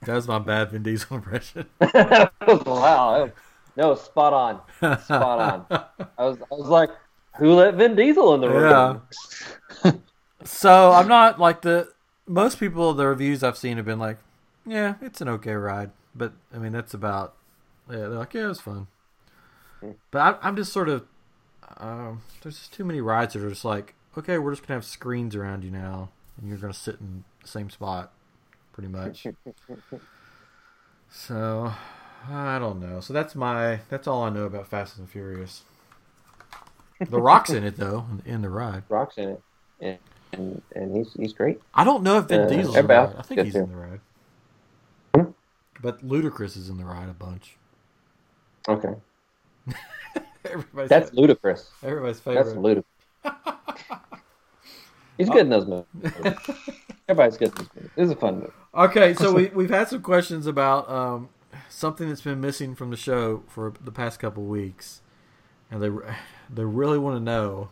[0.02, 1.66] That's my bad Vin Diesel impression.
[1.80, 3.32] wow.
[3.76, 5.00] No, spot on.
[5.00, 5.84] Spot on.
[6.16, 6.90] I was I was like,
[7.38, 9.02] who let Vin Diesel in the room?
[9.84, 9.92] Yeah.
[10.44, 11.88] so I'm not like the
[12.28, 12.94] most people.
[12.94, 14.18] The reviews I've seen have been like,
[14.64, 17.34] yeah, it's an okay ride, but I mean that's about.
[17.90, 18.86] Yeah, they're like, yeah, it was fun.
[20.10, 21.04] But I, I'm just sort of.
[21.78, 24.84] Um, there's just too many rides that are just like, okay, we're just gonna have
[24.84, 28.12] screens around you now, and you're gonna sit in the same spot,
[28.72, 29.26] pretty much.
[31.10, 31.72] so,
[32.28, 33.00] I don't know.
[33.00, 33.80] So that's my.
[33.90, 35.62] That's all I know about Fast and Furious.
[37.00, 38.84] The Rock's in it though, in, the ride.
[38.88, 39.42] Rock's in it,
[39.80, 39.98] and
[40.32, 41.60] and, and he's he's great.
[41.74, 43.16] I don't know if Vin Uh, Diesel's in the ride.
[43.18, 43.62] I think he's here.
[43.64, 44.00] in the ride.
[45.14, 45.30] Hmm?
[45.82, 47.56] But Ludacris is in the ride a bunch.
[48.68, 48.94] Okay,
[50.44, 51.70] Everybody's that's ludicrous.
[51.82, 52.60] everybody's That's favorite.
[52.60, 52.84] ludicrous.
[55.18, 55.86] He's good in those movies.
[57.08, 57.90] Everybody's good in those movies.
[57.96, 58.52] It's a fun movie.
[58.74, 61.28] Okay, so we we've had some questions about um,
[61.68, 65.02] something that's been missing from the show for the past couple weeks,
[65.70, 65.90] and they
[66.52, 67.68] they really want to know,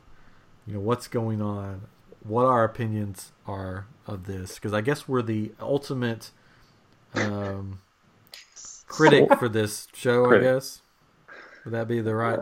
[0.66, 1.82] you know, what's going on,
[2.22, 6.30] what our opinions are of this, because I guess we're the ultimate
[7.14, 7.80] um,
[8.86, 10.26] critic for this show.
[10.26, 10.48] Critic.
[10.48, 10.81] I guess
[11.64, 12.40] would that be the right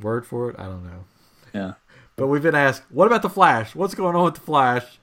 [0.00, 0.56] word for it?
[0.58, 1.04] I don't know.
[1.54, 1.72] Yeah.
[2.16, 3.74] But we've been asked, what about the Flash?
[3.74, 4.98] What's going on with the Flash?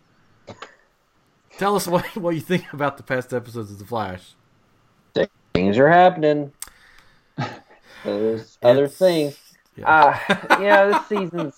[1.60, 4.34] Tell us what what you think about the past episodes of the Flash.
[5.54, 6.52] Things are happening.
[8.04, 9.38] There's other It's- things.
[9.76, 9.86] Yeah.
[9.88, 11.56] Ah, yeah, this season's.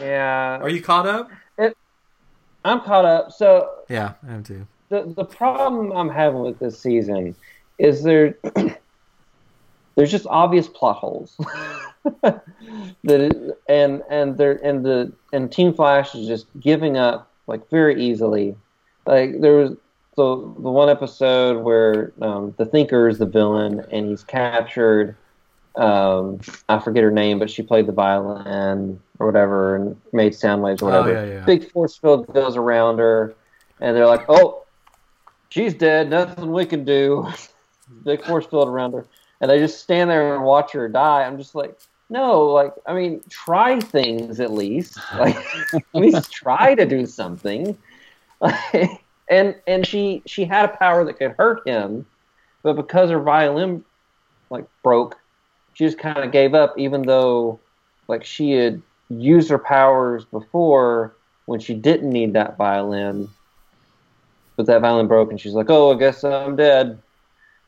[0.00, 1.30] Yeah, Are you caught up?
[2.64, 3.32] I'm caught up.
[3.32, 4.66] So Yeah, I am too.
[4.88, 7.36] the the problem I'm having with this season
[7.78, 8.38] is there
[9.96, 11.36] there's just obvious plot holes.
[12.22, 12.40] that
[13.04, 18.02] it, and and there and the and Team Flash is just giving up like very
[18.02, 18.56] easily.
[19.06, 19.70] Like there was
[20.16, 25.16] the the one episode where um, the Thinker is the villain and he's captured.
[25.76, 30.62] Um, I forget her name, but she played the violin or whatever and made sound
[30.62, 31.26] waves or Oh, whatever.
[31.26, 31.44] yeah, yeah.
[31.44, 33.34] Big force field goes around her,
[33.80, 34.62] and they're like, "Oh,
[35.48, 36.08] she's dead.
[36.10, 37.26] Nothing we can do."
[38.04, 39.04] Big force field around her,
[39.44, 41.22] and I just stand there and watch her die.
[41.22, 41.78] I'm just like,
[42.08, 44.98] no, like, I mean, try things at least.
[45.18, 45.36] Like,
[45.74, 47.76] at least try to do something.
[49.28, 52.06] and and she she had a power that could hurt him,
[52.62, 53.84] but because her violin
[54.48, 55.18] like broke,
[55.74, 56.72] she just kind of gave up.
[56.78, 57.60] Even though,
[58.08, 58.80] like, she had
[59.10, 61.14] used her powers before
[61.44, 63.28] when she didn't need that violin,
[64.56, 66.98] but that violin broke, and she's like, "Oh, I guess I'm dead."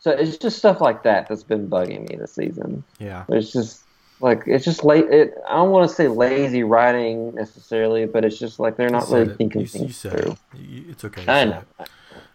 [0.07, 2.84] So it's just stuff like that that's been bugging me this season.
[3.00, 3.24] Yeah.
[3.28, 3.82] It's just
[4.20, 5.07] like it's just late.
[5.11, 9.11] It, I don't want to say lazy writing necessarily, but it's just like they're not
[9.11, 9.36] really it.
[9.36, 10.36] thinking You, you things said through.
[10.54, 10.90] it.
[10.90, 11.24] It's okay.
[11.26, 11.64] I know.
[11.80, 11.88] it.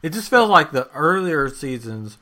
[0.03, 2.17] It just felt like the earlier seasons,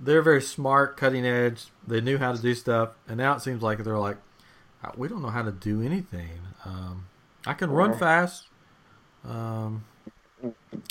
[0.00, 1.66] they're very smart, cutting edge.
[1.86, 4.16] They knew how to do stuff, and now it seems like they're like,
[4.82, 6.40] "Uh, we don't know how to do anything.
[6.64, 7.04] Um,
[7.46, 7.98] I can run Yeah.
[7.98, 8.48] fast,
[9.24, 9.84] um,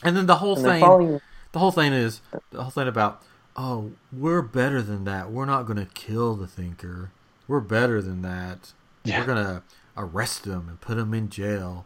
[0.01, 3.22] and then the whole And thing, following, the whole thing is the whole thing about,
[3.58, 5.32] oh, we're better than that.
[5.32, 7.12] We're not going to kill the thinker.
[7.47, 8.74] We're better than that.
[9.03, 9.20] Yeah.
[9.20, 9.64] We're going to
[9.97, 11.86] arrest him and put him in jail.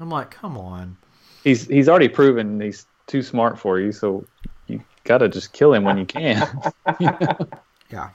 [0.00, 0.96] I'm like, come on.
[1.44, 4.26] He's he's already proven he's too smart for you, so
[4.66, 6.46] you gotta just kill him when you can.
[7.92, 8.10] Yeah.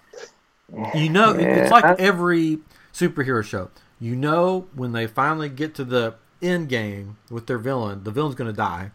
[0.96, 2.60] You know, it- it's like every
[2.92, 3.70] superhero show.
[4.00, 8.36] You know, when they finally get to the end game with their villain, the villain's
[8.36, 8.92] going to die.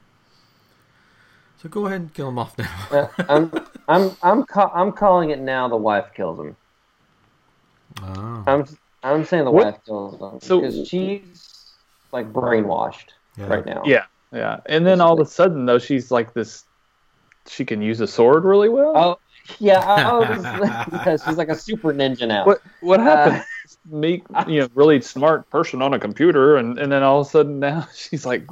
[1.62, 3.10] So go ahead and kill him off now.
[3.28, 3.50] I'm
[3.88, 5.68] I'm I'm ca- I'm calling it now.
[5.68, 6.56] The wife kills him.
[8.02, 8.64] oh, I'm
[9.02, 11.72] I'm saying the What- wife kills him So- because she's
[12.12, 13.46] like brainwashed yeah.
[13.46, 13.82] right now.
[13.84, 14.60] yeah, yeah.
[14.66, 16.64] And then all of a sudden, though, she's like this.
[17.46, 18.92] She can use a sword really well.
[18.96, 19.18] Oh
[19.58, 19.80] yeah.
[19.80, 20.42] I, I was,
[21.06, 22.46] yeah, she's like a super ninja now.
[22.46, 23.36] What what happened?
[23.40, 23.44] Uh,
[23.86, 27.30] Meek, you know, really smart person on a computer, and, and then all of a
[27.30, 28.46] sudden now she's like,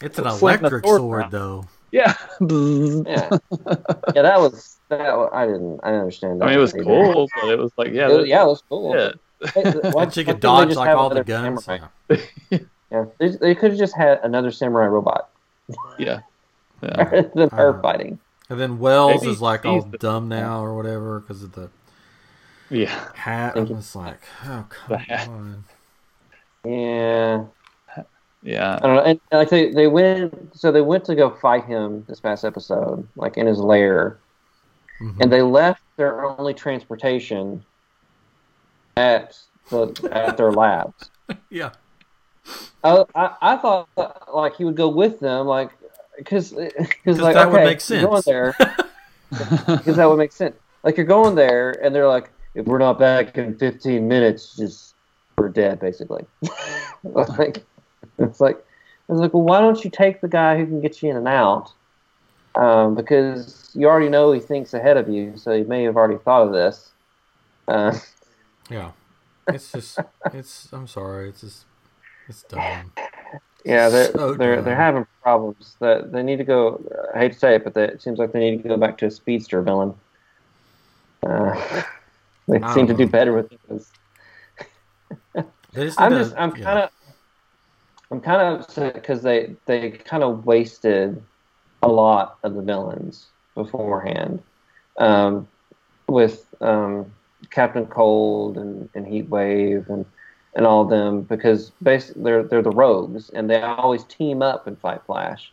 [0.00, 1.64] It's an electric sword sword, though.
[1.94, 2.14] Yeah.
[2.40, 3.28] yeah.
[4.14, 4.22] Yeah.
[4.28, 5.16] That was that.
[5.16, 5.80] wa- I didn't.
[5.82, 6.44] I didn't understand that.
[6.46, 6.84] I mean, it was either.
[6.84, 8.94] cool, but it was like, yeah, It was- yeah, it was cool.
[8.96, 9.12] yeah.
[9.54, 11.24] Hey, why- And why she couldn't could they dodge just like have all the another
[11.52, 11.64] guns.
[11.64, 11.88] samurai?
[12.50, 12.58] Yeah.
[12.92, 15.28] Yeah, they, they could have just had another samurai robot
[15.98, 16.20] yeah,
[16.82, 16.96] yeah.
[17.02, 18.18] rather than her Uh, fighting.
[18.48, 21.70] And then Wells Maybe is like all the- dumb now or whatever because of the
[22.70, 23.08] yeah.
[23.14, 23.54] hat.
[23.54, 25.64] Thank I'm just like, oh, The come on.
[26.64, 27.44] Yeah,
[28.44, 29.02] Yeah, I don't know.
[29.02, 32.44] And, and like they, they went, so they went to go fight him this past
[32.44, 34.18] episode, like in his lair,
[35.00, 35.20] Mhm.
[35.22, 37.64] and they left their only transportation
[38.96, 39.36] at
[39.70, 41.10] the at their labs.
[41.50, 41.70] yeah.
[42.84, 43.88] I, I, I thought
[44.32, 45.70] like he would go with them, like
[46.18, 48.24] because because like that would okay, make you're going sense.
[48.26, 48.54] there
[49.30, 50.54] because that would make sense.
[50.82, 54.94] Like you're going there, and they're like, if we're not back in 15 minutes, just
[55.38, 56.24] we're dead, basically.
[57.02, 57.64] like
[58.18, 58.56] it's like
[59.08, 61.16] I was like, well, why don't you take the guy who can get you in
[61.16, 61.72] and out?
[62.54, 66.18] Um, because you already know he thinks ahead of you, so he may have already
[66.18, 66.92] thought of this.
[67.68, 67.98] Uh,
[68.70, 68.92] Yeah.
[69.48, 69.98] It's just,
[70.32, 71.28] it's, I'm sorry.
[71.28, 71.64] It's just,
[72.28, 72.92] it's dumb.
[73.64, 74.64] Yeah, they're So they're dumb.
[74.64, 75.76] they're having problems.
[75.80, 76.80] That they need to go.
[77.14, 78.96] I hate to say it, but they, it seems like they need to go back
[78.98, 79.94] to a speedster villain.
[81.26, 81.82] Uh,
[82.48, 83.90] they seem to do better with those.
[85.98, 86.90] I'm just I'm kind of
[88.10, 91.22] I'm kind of upset because they they kind of wasted
[91.82, 94.42] a lot of the villains beforehand
[94.98, 95.48] um,
[96.08, 97.12] with um,
[97.50, 100.04] Captain Cold and, and Heat Wave and
[100.56, 104.66] and all of them because basically they're they're the rogues and they always team up
[104.66, 105.52] and fight Flash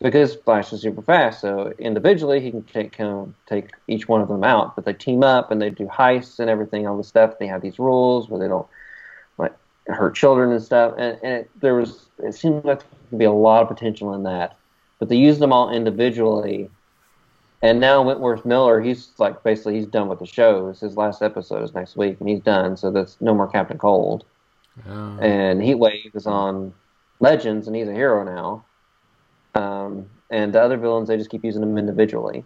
[0.00, 1.40] because Flash is super fast.
[1.40, 5.22] So individually he can take of take each one of them out, but they team
[5.22, 7.38] up and they do heists and everything, all the stuff.
[7.38, 8.66] They have these rules where they don't
[9.94, 10.94] hurt children and stuff.
[10.98, 14.14] And, and it, there was it seemed like there could be a lot of potential
[14.14, 14.56] in that,
[14.98, 16.70] but they used them all individually.
[17.62, 20.80] And now Wentworth Miller, he's like basically he's done with the shows.
[20.80, 22.76] His last episode is next week, and he's done.
[22.76, 24.24] So that's no more Captain Cold.
[24.88, 25.18] Oh.
[25.20, 26.72] And Heatwave is on
[27.18, 28.64] Legends, and he's a hero now.
[29.60, 32.44] Um, and the other villains, they just keep using them individually.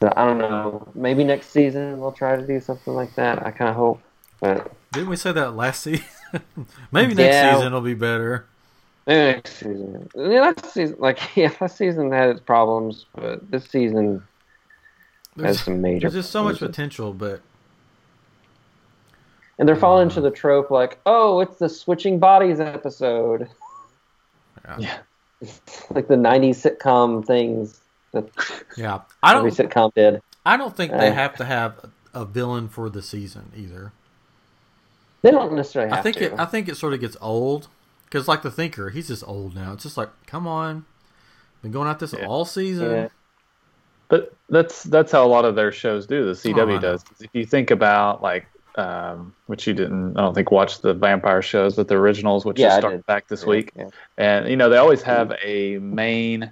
[0.00, 0.88] So I don't know.
[0.94, 3.46] Maybe next season they'll try to do something like that.
[3.46, 4.02] I kind of hope.
[4.40, 6.04] But Didn't we say that last season?
[6.92, 7.54] Maybe next Yeah.
[7.56, 8.46] season will be better.
[9.06, 10.08] maybe next season.
[10.14, 14.22] Yeah, last season, like yeah, last season had its problems, but this season
[15.36, 16.00] has There's, some major.
[16.10, 17.40] there's just so much potential, but
[19.58, 23.48] And they're falling into the trope like, oh, it's the switching bodies episode.
[24.78, 24.98] Yeah.
[25.90, 27.80] like the 90s sitcom things
[28.12, 28.28] that
[28.76, 29.46] yeah, I don't.
[29.48, 30.22] sitcom did.
[30.46, 31.14] I don't think they Uh.
[31.14, 33.92] have to have a villain for the season either.
[35.22, 36.24] They don't necessarily have I think to.
[36.26, 36.34] it.
[36.38, 37.68] I think it sort of gets old
[38.04, 39.72] because, like the Thinker, he's just old now.
[39.72, 40.84] It's just like, come on,
[41.62, 42.26] been going at this Yeah.
[42.26, 42.90] all season.
[42.90, 43.08] Yeah.
[44.08, 46.24] But that's that's how a lot of their shows do.
[46.24, 46.78] The Oh, CW know.
[46.80, 47.04] does.
[47.20, 51.40] If you think about like, um, which you didn't, I don't think watch the vampire
[51.40, 53.88] shows, but the originals, which Yeah, I just started back this Yeah, week, yeah.
[54.18, 56.50] and you know they always have a main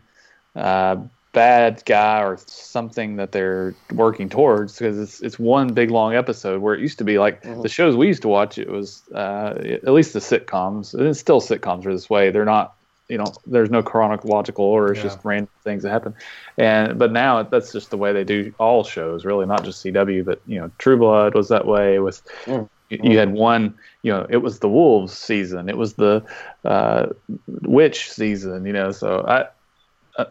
[0.57, 0.97] uh,
[1.33, 6.61] bad guy or something that they're working towards because it's it's one big long episode
[6.61, 7.63] where it used to be like Mhm.
[7.63, 8.59] the shows we used to watch.
[8.59, 10.93] It was uh, at least the sitcoms.
[10.95, 12.31] And it's still sitcoms are this way.
[12.31, 12.75] They're not.
[13.09, 14.93] You know, there's no chronological order.
[14.93, 15.09] It's Yeah.
[15.11, 16.15] just random things that happen.
[16.57, 20.23] And but now that's just the way they do all shows, really, not just CW,
[20.25, 21.99] but you know, True Blood was that way.
[21.99, 22.69] With Mm.
[22.89, 26.25] you, you had one, you know, it was the Wolves season, it was the
[26.65, 27.07] uh,
[27.63, 28.93] Witch season, you know.
[28.93, 29.47] So I,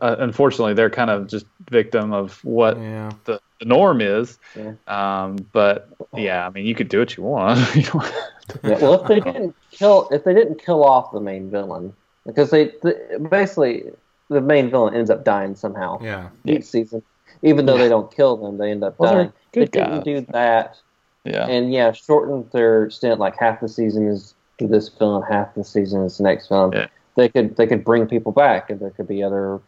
[0.02, 4.38] uh, unfortunately, they're kind of just victim of what Yeah, the, the norm is.
[4.56, 4.74] Yeah.
[4.88, 7.60] Um, but yeah, I mean, you could do what you want.
[7.76, 8.14] you don't have
[8.48, 11.94] to- Yeah, well, if they didn't kill, if they didn't kill off the main villain,
[12.26, 13.84] because they the, basically
[14.30, 17.02] the main villain ends up dying somehow yeah, each season,
[17.44, 19.34] even though they don't kill them, they end up Well, dying.
[19.54, 20.78] good they didn't do that,
[21.26, 21.48] yeah.
[21.48, 23.20] and yeah, shortened their stint.
[23.20, 26.72] Like half the season is to this villain, half the season is the next villain.
[26.74, 26.88] Yeah.
[27.16, 29.60] They could they could bring people back, and there could be other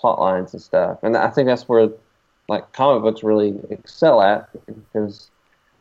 [0.00, 0.98] plot lines and stuff.
[1.02, 1.90] And I think that's where
[2.48, 5.30] like comic books really excel at because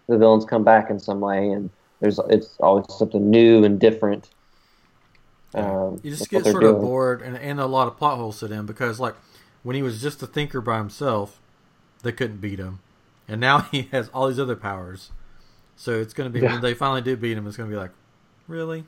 [0.07, 1.70] the villains come back in some way, and
[2.01, 4.30] there's it's always something new and different.
[5.55, 8.38] Um, you just get they're sort of bored, and and a lot of plot holes
[8.39, 9.15] sit in because like
[9.63, 11.39] when he was just a Thinker by himself,
[12.03, 12.80] they couldn't beat him,
[13.28, 15.11] and now he has all these other powers.
[15.76, 16.51] So it's going to be Yeah.
[16.51, 17.91] when they finally do beat him, it's going to be like,
[18.47, 18.84] really?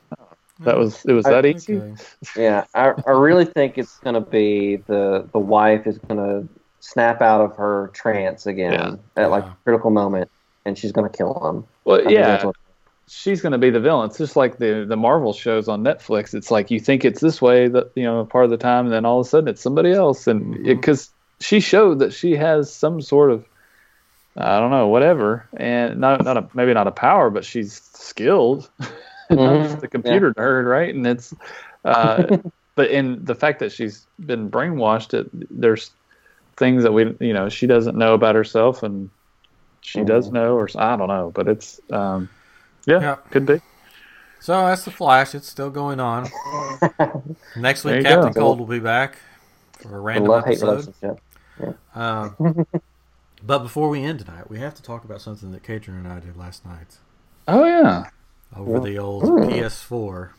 [0.59, 1.77] That was it was I- that easy.
[1.77, 1.95] Okay.
[2.35, 6.47] Yeah, I, I really think it's going to be the the wife is going to
[6.79, 9.51] snap out of her trance again at like Yeah.
[9.51, 10.29] a critical moment,
[10.65, 11.63] and she's going to kill him.
[11.63, 12.55] I Well, think yeah, what-
[13.07, 14.09] she's going to be the villain.
[14.09, 16.33] It's just like the the Marvel shows on Netflix.
[16.33, 18.93] It's like you think it's this way that you know part of the time, and
[18.93, 20.63] then all of a sudden it's somebody else, and mm-hmm.
[20.63, 23.45] because she showed that she has some sort of
[24.37, 28.69] I don't know whatever, and not not a maybe not a power, but she's skilled.
[29.37, 29.63] not Mhm.
[29.63, 30.93] just a computer nerd, right?
[30.93, 31.33] And it's
[31.85, 32.23] uh,
[32.75, 35.91] but in the fact that she's been brainwashed, it, there's
[36.57, 39.09] things that we you know she doesn't know about herself and
[39.81, 40.33] she does Mhm.
[40.33, 42.29] know or I don't know, but it's um,
[42.85, 43.15] yeah, Yeah.
[43.31, 43.59] could be.
[44.39, 45.35] So that's the Flash.
[45.35, 46.31] It's still going on.
[47.55, 48.39] Next week, Captain go.
[48.41, 49.17] Cold will be back
[49.73, 50.93] for a random love hate episode.
[50.93, 51.19] relationship.
[51.95, 52.35] Um,
[53.43, 56.19] but before we end tonight, we have to talk about something that Catron and I
[56.19, 56.97] did last night
[57.47, 58.09] Oh yeah,
[58.55, 58.79] over Yeah.
[58.79, 59.49] the old Mm.
[59.49, 60.29] PS4.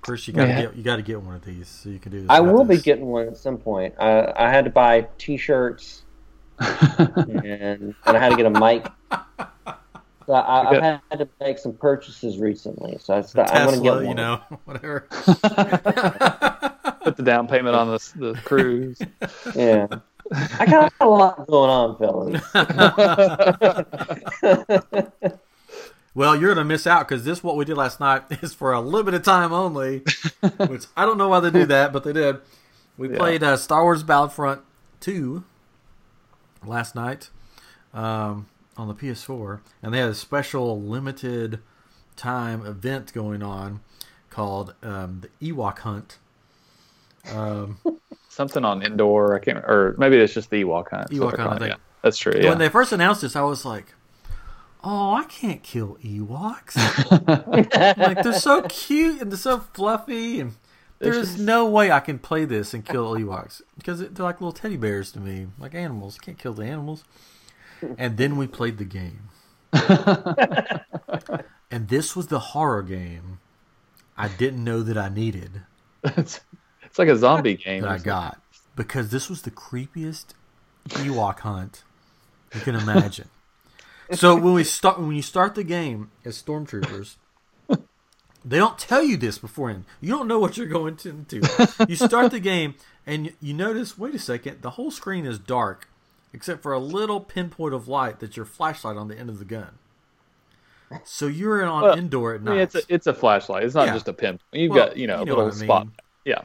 [0.00, 0.60] Chris, you gotta Yeah.
[0.62, 2.30] get you gotta get one of these so you can do this.
[2.30, 3.94] I with will be getting one at some point.
[3.98, 6.02] I, I had to buy T-shirts
[6.60, 8.86] and and I had to get a mic.
[10.26, 13.66] So I, I've got- had to make some purchases recently, so I The st- I'm
[13.68, 14.06] going to get one.
[14.06, 15.00] you know, whatever.
[17.04, 18.98] Put the down payment on the the cruise.
[19.54, 19.86] Yeah,
[20.58, 22.42] I got a lot going on, fellas.
[26.16, 28.80] well, you're gonna miss out because this what we did last night is for a
[28.80, 29.98] limited time only,
[30.66, 32.38] which I don't know why they do that, but they did.
[32.98, 33.18] We Yeah.
[33.18, 34.62] played uh, Star Wars Battlefront
[34.98, 35.44] two
[36.64, 37.30] last night
[37.94, 38.46] um,
[38.76, 41.60] on the PS4, and they had a special limited
[42.16, 43.80] time event going on
[44.30, 46.18] called um, the Ewok Hunt.
[47.32, 47.78] Um,
[48.28, 49.34] Something on Endor.
[49.34, 51.10] I can't, or maybe it's just the Ewok hunt.
[51.10, 52.34] Ewok hunt, I Yeah, that's true.
[52.36, 52.48] Yeah.
[52.50, 53.94] When they first announced this, I was like,
[54.86, 56.76] oh, I can't kill Ewoks.
[57.96, 60.54] like they're so cute and they're so fluffy, and
[61.00, 64.76] there's no way I can play this and kill Ewoks because they're like little teddy
[64.76, 66.18] bears to me, like animals.
[66.18, 67.04] Can't kill the animals.
[67.98, 69.28] And then we played the game,
[71.70, 73.40] and this was the horror game
[74.16, 75.62] I didn't know that I needed
[76.16, 76.40] it's,
[76.82, 77.82] it's like a zombie game.
[77.82, 78.40] that I got
[78.74, 80.26] because this was the creepiest
[80.88, 81.82] Ewok hunt
[82.54, 83.28] you can imagine.
[84.12, 87.16] So when we start, when you start the game as stormtroopers,
[88.44, 89.84] they don't tell you this beforehand.
[90.00, 91.42] You don't know what you're going to into.
[91.88, 92.74] You start the game
[93.06, 95.88] and you notice, wait a second, the whole screen is dark
[96.32, 99.44] except for a little pinpoint of light that's your flashlight on the end of the
[99.44, 99.78] gun.
[101.04, 102.50] So you're on Well, Endor at I night.
[102.52, 103.64] mean, it's a it's a flashlight.
[103.64, 103.94] It's not Yeah.
[103.94, 104.38] just a pin.
[104.52, 105.88] You've Well, got you know you a little I spot.
[106.24, 106.42] Yeah,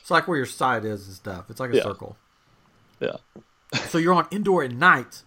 [0.00, 1.50] It's like where your sight is and stuff.
[1.50, 1.82] It's like a Yeah.
[1.82, 2.16] circle.
[3.00, 3.16] yeah.
[3.88, 5.22] So you're on Endor at night,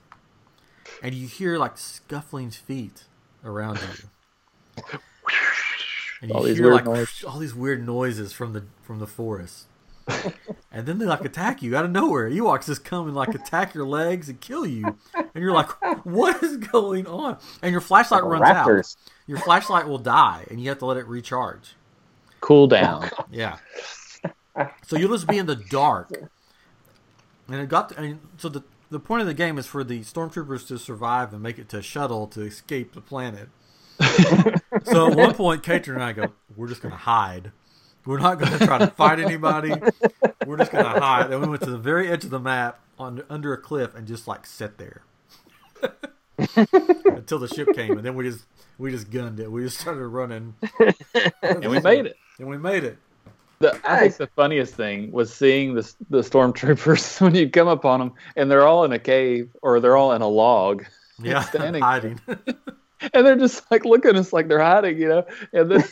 [1.02, 3.04] and you hear like scuffling feet
[3.44, 4.84] around you,
[6.22, 7.24] and you All these hear weird like noises.
[7.24, 9.66] all these weird noises from the from the forest.
[10.72, 12.30] and then they like attack you out of nowhere.
[12.30, 15.70] Ewoks just come and like attack your legs and kill you, and you're like,
[16.06, 18.96] "What is going on?" And your flashlight runs Raptors.
[18.96, 19.12] out.
[19.28, 21.76] Your flashlight will die, and you have to let it recharge.
[22.40, 23.10] Cool down.
[23.32, 23.58] Yeah.
[24.88, 26.10] So you'll just be in the dark,
[27.50, 27.90] and it got.
[27.90, 31.34] To, and so the the point of the game is for the stormtroopers to survive
[31.34, 33.50] and make it to a shuttle to escape the planet.
[34.84, 37.52] so at one point, Catron and I go, "We're just going to hide.
[38.06, 39.74] We're not going to try to fight anybody.
[40.46, 42.80] We're just going to hide." And we went to the very edge of the map
[43.00, 45.02] on under a cliff and just like sit there
[46.58, 48.46] until the ship came, and then we just
[48.78, 49.52] we just gunned it.
[49.52, 50.56] We just started running,
[51.42, 52.18] and we made it.
[52.40, 52.98] and we made it.
[53.60, 57.99] The, I think the funniest thing was seeing the the stormtroopers when you come upon
[57.99, 60.86] them and they're all in a cave or they're all in a log
[61.24, 62.20] Yeah, standing hiding.
[62.28, 65.26] and they're just like looking at us like they're hiding, you know.
[65.53, 65.84] And then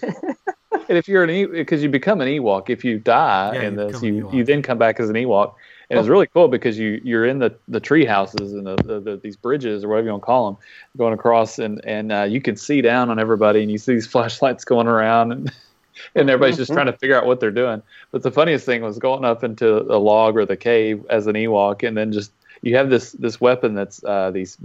[0.87, 3.73] and if you're an E because you become an Ewok if you die Yeah, in
[3.73, 5.55] you this, you you then come back as an Ewok.
[5.89, 8.99] And it's really cool because you you're in the the tree houses and the, the,
[8.99, 10.57] the these bridges or whatever you want to call them
[10.97, 14.07] going across and and uh, you can see down on everybody and you see these
[14.07, 15.51] flashlights going around and
[16.15, 17.81] and everybody's just trying to figure out what they're doing.
[18.11, 21.35] But the funniest thing was going up into a log or the cave as an
[21.35, 22.31] Ewok, and then just
[22.61, 24.57] you have this this weapon that's uh, these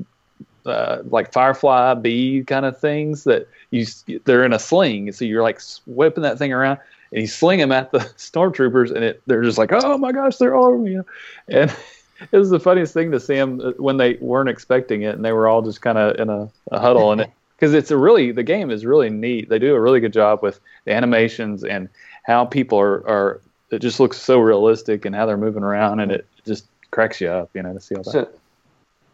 [0.66, 3.86] uh, like firefly bee kind of things that you
[4.24, 6.78] they're in a sling, so you're like whipping that thing around
[7.12, 10.36] and you sling them at the stormtroopers, and it they're just like, oh my gosh,
[10.36, 11.06] they're all over me, you know?
[11.48, 11.76] and.
[12.32, 15.32] It was the funniest thing to see them when they weren't expecting it, and they
[15.32, 17.12] were all just kind of in a, a huddle.
[17.12, 19.50] And it, because it's a really the game is really neat.
[19.50, 21.90] They do a really good job with the animations and
[22.24, 23.40] how people are, are
[23.70, 27.28] it just looks so realistic and how they're moving around and it just cracks you
[27.28, 28.10] up, you know, to see all that.
[28.12, 28.28] So,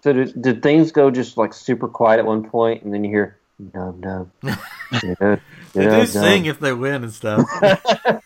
[0.02, 3.10] so did, did things go just like super quiet at one point, and then you
[3.10, 3.38] hear
[3.74, 4.30] dub dub.
[4.42, 5.40] dub,
[5.72, 7.44] They do sing if they win and stuff.
[7.62, 8.20] yeah.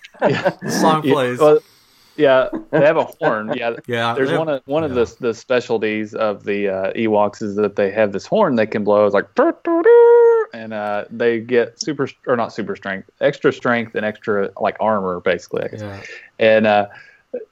[0.62, 1.38] The song Yeah, plays.
[1.38, 1.60] well,
[2.20, 3.54] yeah, they have a horn.
[3.56, 7.56] Yeah, yeah, there's one of one of the the specialties of the uh, Ewoks is
[7.56, 9.06] that they have this horn they can blow.
[9.06, 10.09] It's like "Doo-doo-doo,"
[10.52, 15.20] and uh, they get super or not super strength, extra strength and extra like armor
[15.20, 15.68] basically.
[15.72, 16.02] Yeah.
[16.38, 16.86] and uh,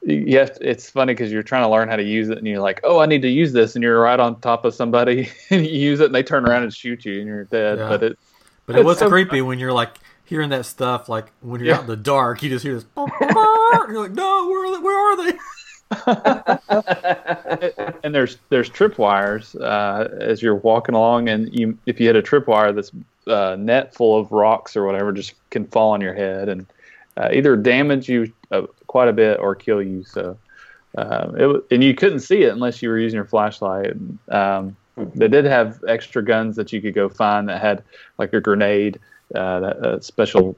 [0.06, 2.80] to- it's funny because you're trying to learn how to use it, and you're like,
[2.84, 5.72] "Oh, I need to use this," and you're right on top of somebody, and you
[5.72, 7.78] use it, and they turn around and shoot you, and you're dead.
[7.78, 7.88] Yeah.
[7.88, 8.18] But it,
[8.66, 9.90] But it was so creepy when you're like
[10.24, 11.08] hearing that stuff.
[11.08, 11.74] Like when you're Yeah.
[11.76, 12.86] out in the dark, you just hear this.
[12.96, 13.10] and
[13.88, 14.80] you're like, no, where?
[14.80, 15.38] Where are they?
[18.02, 22.22] and there's there's tripwires uh, as you're walking along, and you if you hit a
[22.22, 22.92] tripwire, this
[23.26, 26.66] uh, net full of rocks or whatever just can fall on your head and
[27.16, 30.04] uh, either damage you uh, quite a bit or kill you.
[30.04, 30.38] So.
[30.96, 33.92] Um, it, and you couldn't see it unless you were using your flashlight.
[34.30, 37.84] Um, they did have extra guns that you could go find that had
[38.16, 38.98] like a grenade,
[39.34, 40.56] uh, that uh, special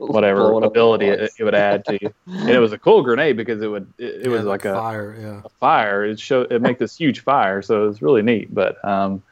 [0.00, 2.12] whatever ability it, it would add to you.
[2.26, 4.72] and it was a cool grenade because it would it, it was Yeah, like a,
[4.74, 5.16] fire.
[5.20, 5.40] Yeah.
[5.44, 6.04] a fire.
[6.04, 8.52] It show it make this huge fire, so it was really neat.
[8.54, 9.22] But um,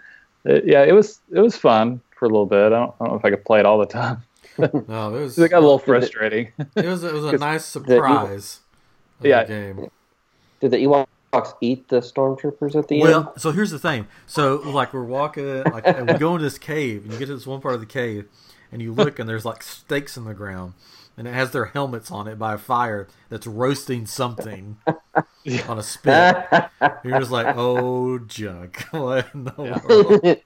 [0.44, 2.66] it, yeah, it was it was fun for a little bit.
[2.66, 4.22] I don't, I don't know if I could play it all the time.
[4.88, 5.38] No, it was.
[5.38, 6.48] It got a little frustrating.
[6.74, 7.04] It was.
[7.04, 8.60] It was a 'Cause nice surprise.
[9.20, 9.44] the Yeah.
[9.44, 9.88] game.
[10.60, 13.24] Did the Ewoks eat the stormtroopers at the Well, end?
[13.26, 14.08] Well, so here's the thing.
[14.26, 17.34] So like we're walking, like and we go into this cave, and you get to
[17.36, 18.26] this one part of the cave,
[18.72, 20.74] and you look, and there's like stakes in the ground,
[21.16, 24.78] and it has their helmets on it by a fire that's roasting something
[25.68, 26.36] on a spit.
[27.04, 28.84] You're just like, oh, junk!
[28.90, 29.80] What in the Yeah.
[29.82, 30.38] world?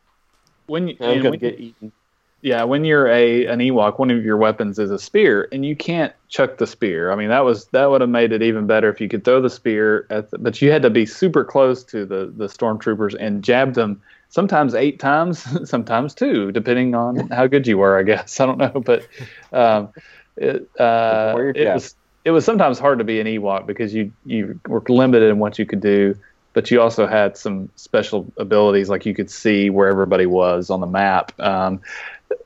[0.66, 1.92] when you, I'm gonna get eaten.
[2.40, 5.76] Yeah, when you're a an Ewok, one of your weapons is a spear, and you
[5.76, 7.12] can't chuck the spear.
[7.12, 9.40] I mean, that was that would have made it even better if you could throw
[9.40, 13.14] the spear, at the, but you had to be super close to the the stormtroopers
[13.18, 14.02] and jab them
[14.32, 17.96] sometimes eight times, sometimes two, depending on how good you were.
[17.98, 19.06] I guess I don't know, but
[19.52, 19.90] um,
[20.36, 24.58] it uh, it was it was sometimes hard to be an Ewok because you you
[24.66, 26.16] were limited in what you could do,
[26.54, 30.80] but you also had some special abilities like you could see where everybody was on
[30.80, 31.38] the map.
[31.38, 31.80] Um,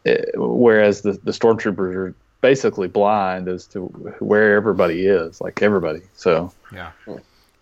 [0.05, 3.87] eh, whereas the the stormtroopers are basically blind as to
[4.19, 6.03] where everybody is, like everybody.
[6.15, 6.91] So Yeah.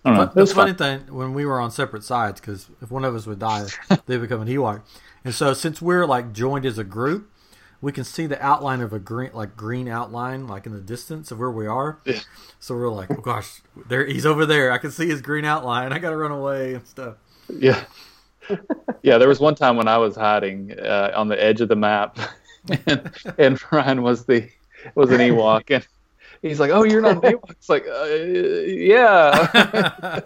[0.04, 0.26] I don't know.
[0.26, 1.00] But It was the funny fun.
[1.06, 3.66] thing, when we were on separate sides, because if one of us would die,
[4.06, 4.82] they become an Ewok.
[5.24, 7.30] And so, since we're like joined as a group,
[7.80, 11.30] we can see the outline of a green, like green outline, like in the distance
[11.30, 11.98] of where we are.
[12.04, 12.20] Yeah.
[12.58, 14.72] So we're like, oh gosh, there he's over there.
[14.72, 15.92] I can see his green outline.
[15.92, 17.16] I got to run away and stuff.
[17.48, 17.84] Yeah.
[19.02, 21.76] yeah, there was one time when I was hiding uh, on the edge of the
[21.76, 22.18] map,
[22.86, 24.48] and, and Ryan was the
[24.94, 25.86] was an Ewok, and
[26.48, 30.20] he's like, "Oh, you're not an Ewok." It's like, uh, "Yeah."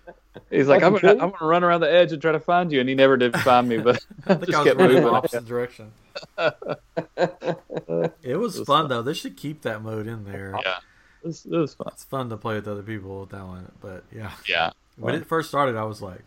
[0.50, 2.80] He's like, "I'm gonna, I'm gonna run around the edge and try to find you,"
[2.80, 5.14] and he never did find me, but I think just I was kept running moving.
[5.14, 5.92] opposite direction.
[6.36, 9.02] it was was fun though.
[9.02, 10.58] They should keep that mode in there.
[10.64, 10.78] Yeah,
[11.22, 11.86] it was, it was fun.
[11.92, 13.70] It's fun to play with other people with that one.
[13.80, 16.22] But yeah, Yeah, when it first started, I was like,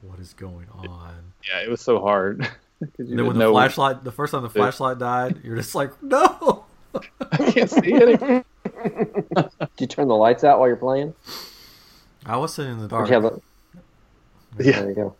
[0.00, 2.48] "What is going on?" yeah, it was so hard.
[2.96, 6.64] you then when the flashlight, the first time the flashlight died, you're just like, "No!"
[7.32, 8.44] I can't see anything.
[8.84, 11.14] Did you turn the lights out while you're playing?
[12.26, 13.08] I was sitting in the dark.
[13.08, 13.40] did you a,
[14.62, 14.80] Yeah.
[14.80, 15.16] There you go.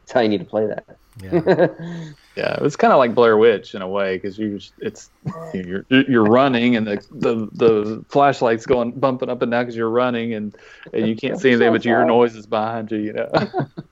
[0.00, 0.84] That's how you need to play that.
[1.22, 1.30] Yeah,
[2.36, 5.10] Yeah, it was kind of like Blair Witch in a way because you it's
[5.52, 9.90] you're you're running and the the, the flashlight's going bumping up and down because you're
[9.90, 10.56] running and,
[10.94, 12.08] and you can't see anything so but your sorry.
[12.08, 12.98] noises behind you.
[12.98, 13.28] You know.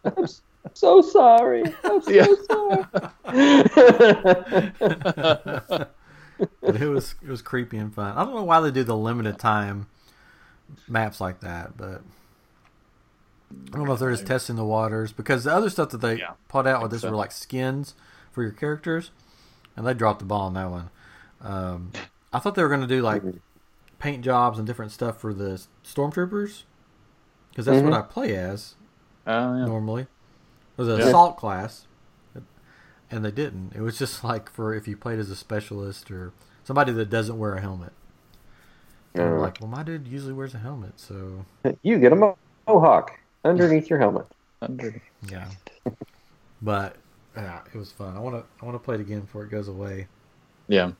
[0.04, 0.26] I'm
[0.72, 1.64] so sorry.
[1.84, 2.26] I'm so Yeah.
[5.66, 5.86] sorry.
[6.64, 8.16] But it was it was creepy and fun.
[8.16, 9.86] I don't know why they do the limited time
[10.88, 12.02] maps like that, but
[13.72, 16.18] I don't know if they're just testing the waters because the other stuff that they
[16.18, 17.10] Yeah, put out with this so.
[17.10, 17.94] were like skins
[18.32, 19.10] for your characters,
[19.76, 20.90] and they dropped the ball on that one.
[21.40, 21.92] Um,
[22.32, 23.22] I thought they were going to do like
[23.98, 26.64] paint jobs and different stuff for the stormtroopers
[27.50, 27.94] because that's what Mhm.
[27.94, 28.74] I play as
[29.26, 29.66] Oh yeah.
[29.66, 30.02] normally.
[30.02, 30.08] It
[30.78, 31.08] was an Yeah.
[31.08, 31.86] assault class,
[33.10, 33.72] and they didn't.
[33.74, 36.32] It was just like for if you played as a specialist or
[36.64, 37.92] somebody that doesn't wear a helmet.
[39.14, 39.38] And I'm Yeah.
[39.38, 41.44] like, well, my dude usually wears a helmet, so
[41.82, 42.34] you get a
[42.66, 44.26] mohawk underneath your helmet.
[44.62, 45.00] Hundred.
[45.28, 45.48] yeah.
[46.62, 46.96] but
[47.36, 48.16] yeah, it was fun.
[48.16, 50.06] I want to I want to play it again before it goes away.
[50.68, 50.92] Yeah.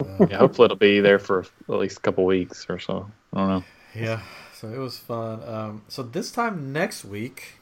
[0.00, 0.38] Uh, Yeah.
[0.38, 3.10] Hopefully it'll be there for at least a couple weeks or so.
[3.32, 3.64] I don't know.
[3.94, 4.20] yeah,
[4.54, 5.42] so it was fun.
[5.48, 7.58] Um, so this time next week,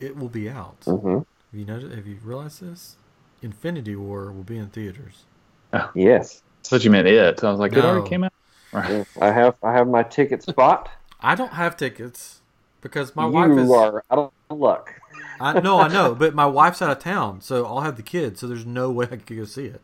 [0.00, 0.84] it will be out.
[0.86, 1.22] hmm
[1.52, 1.94] Have you noticed?
[1.94, 2.96] Have you realized this?
[3.42, 5.24] Infinity War will be in theaters.
[5.72, 6.42] Oh, Yes.
[6.64, 7.42] I thought you meant it.
[7.42, 8.32] I was like, it already came out.
[8.72, 9.04] Yeah.
[9.20, 10.90] I have I have my ticket spot.
[11.20, 12.40] I don't have tickets
[12.80, 13.70] because my you wife is.
[13.72, 15.00] are out of luck.
[15.40, 18.40] I no, I know, but my wife's out of town, so I'll have the kids.
[18.40, 19.80] So there's no way I could go see it.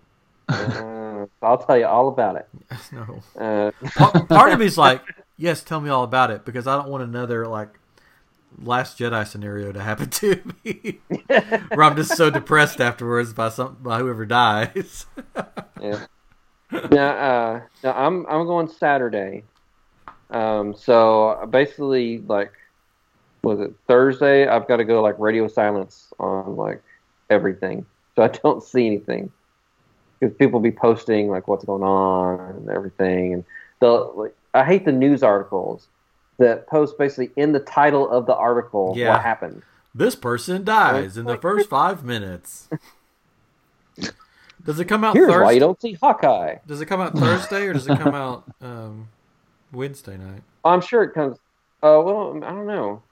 [0.48, 2.48] Uh, I'll tell you all about it.
[2.92, 3.22] no.
[3.38, 5.02] Uh, Part, part of me's like,
[5.36, 7.78] yes, tell me all about it because I don't want another like
[8.62, 13.76] Last Jedi scenario to happen to me, where I'm just so depressed afterwards by some
[13.82, 15.06] by whoever dies.
[15.80, 16.06] yeah.
[16.90, 19.44] Now, uh, now I'm I'm going Saturday.
[20.30, 22.52] Um, so basically, like,
[23.42, 24.48] was it Thursday?
[24.48, 26.82] I've got to go like radio silence on like
[27.30, 29.30] everything, so I don't see anything
[30.18, 33.44] because people be posting like what's going on and everything, and
[33.80, 35.88] the like, I hate the news articles
[36.38, 39.10] that post basically in the title of the article Yeah.
[39.10, 39.62] what happened.
[39.94, 42.68] this person dies in the first five minutes.
[44.64, 45.54] Does it come out Here's why Thursday?
[45.54, 46.56] you don't see Hawkeye.
[46.66, 49.08] Does it come out Thursday or does it come out um,
[49.72, 50.42] Wednesday night?
[50.64, 51.36] I'm sure it comes.
[51.82, 53.02] Uh, well, I don't know.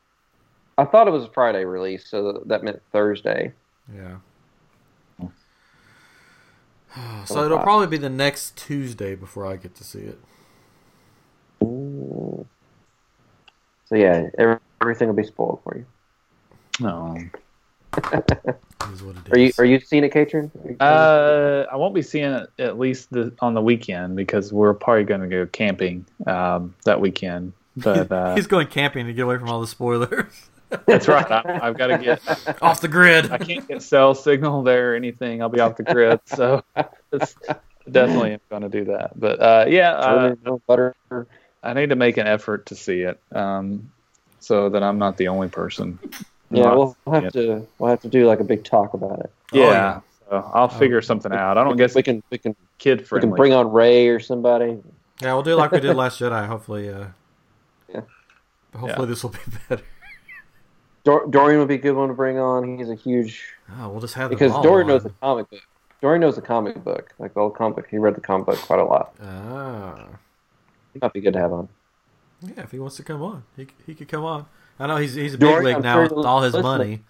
[0.76, 3.52] I thought it was a Friday release, so that, that meant Thursday.
[3.94, 4.16] Yeah.
[7.26, 10.18] So it'll probably be the next Tuesday before I get to see it.
[11.62, 12.46] Ooh.
[13.86, 15.86] So yeah, every, everything will be spoiled for you.
[16.80, 17.16] No.
[18.92, 19.32] Is what it is.
[19.32, 20.50] Are you are you seeing it, Catron?
[20.78, 25.04] Uh, I won't be seeing it at least the, on the weekend because we're probably
[25.04, 27.52] going to go camping um, that weekend.
[27.76, 30.26] But uh, He's going camping to get away from all the spoilers.
[30.86, 31.30] that's right.
[31.30, 32.62] I, I've got to get.
[32.62, 33.30] Off the grid.
[33.30, 35.40] I can't get cell signal there or anything.
[35.40, 36.62] I'll be off the grid, so
[37.12, 37.36] it's
[37.90, 39.18] definitely going to do that.
[39.18, 40.94] But uh, yeah, uh, no butter.
[41.64, 43.90] I need to make an effort to see it, um,
[44.40, 45.98] so that I'm not the only person.
[46.50, 47.32] Yeah, we'll have it.
[47.32, 49.32] to we'll have to do like a big talk about it.
[49.52, 50.00] Oh, Yeah, yeah.
[50.28, 51.58] so I'll figure something out.
[51.58, 54.20] I don't guess we can we can kid for we can bring on Ray or
[54.20, 54.78] somebody.
[55.22, 56.46] Yeah, we'll do like we did Last Jedi.
[56.46, 57.06] Hopefully, uh,
[57.88, 58.02] Yeah.
[58.76, 59.04] hopefully Yeah.
[59.06, 59.38] this will be
[59.68, 59.82] better.
[61.04, 62.78] Dor- Dorian would be a good one to bring on.
[62.78, 63.42] He's a huge
[63.80, 64.94] Oh, we'll just have them because Dorian on.
[64.94, 65.60] knows the comic book.
[66.02, 67.86] Dorian knows the comic book, like the old comic book.
[67.90, 69.14] He read the comic book quite a lot.
[69.22, 70.06] Ah.
[70.94, 71.68] He might be good to have on.
[72.42, 74.46] Yeah, if he wants to come on, he he could come on.
[74.78, 76.62] I know he's he's a big league now with all his listening.
[76.78, 77.02] money,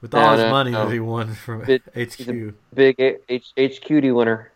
[0.00, 0.84] with No, all his no, money no.
[0.86, 2.54] that he won from Bit- HQ.
[2.74, 3.52] Big H- H-
[3.82, 4.52] HQD winner.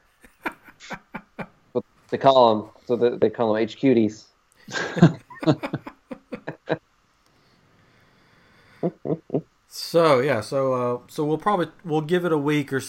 [2.11, 2.69] they call him.
[2.87, 4.25] So they, they call him HQDs.
[9.69, 12.83] So yeah, so uh, so we'll probably we'll give it a week or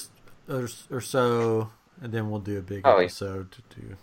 [0.50, 1.72] or, or so,
[2.02, 3.06] and then we'll do a big Oh, yeah.
[3.06, 3.96] episode to do.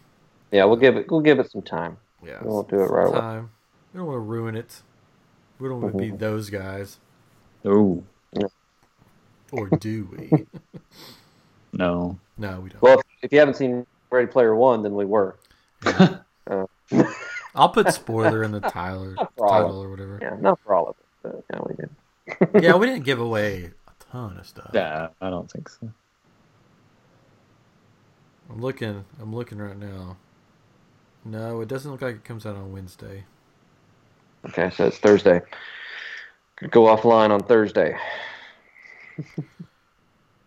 [0.53, 1.11] Yeah, we'll give it.
[1.11, 1.96] We'll give it some time.
[2.24, 3.18] Yeah, We won't do it right away.
[3.20, 3.51] Time.
[3.92, 4.82] We don't want to ruin it.
[5.59, 6.18] We don't want to be Mhm.
[6.18, 6.98] those guys,
[7.66, 8.05] Ooh,
[9.53, 10.46] or do we?
[11.72, 12.18] no.
[12.38, 12.82] no, we don't.
[12.82, 15.36] Well, if, if you haven't seen Ready Player One, then we were.
[15.86, 16.66] Uh,
[17.55, 20.18] I'll put spoiler in the Tyler title or whatever.
[20.22, 21.74] yeah, not for all of it, but yeah, we
[22.55, 22.62] did.
[22.64, 24.70] Yeah, we didn't give away a ton of stuff.
[24.72, 25.90] Yeah, I don't think so.
[28.48, 29.05] I'm looking.
[29.20, 30.16] I'm looking right now.
[31.25, 33.25] No, it doesn't look like it comes out on Wednesday.
[34.49, 35.43] Okay, so it's Thursday.
[36.57, 37.97] Could go offline on Thursday.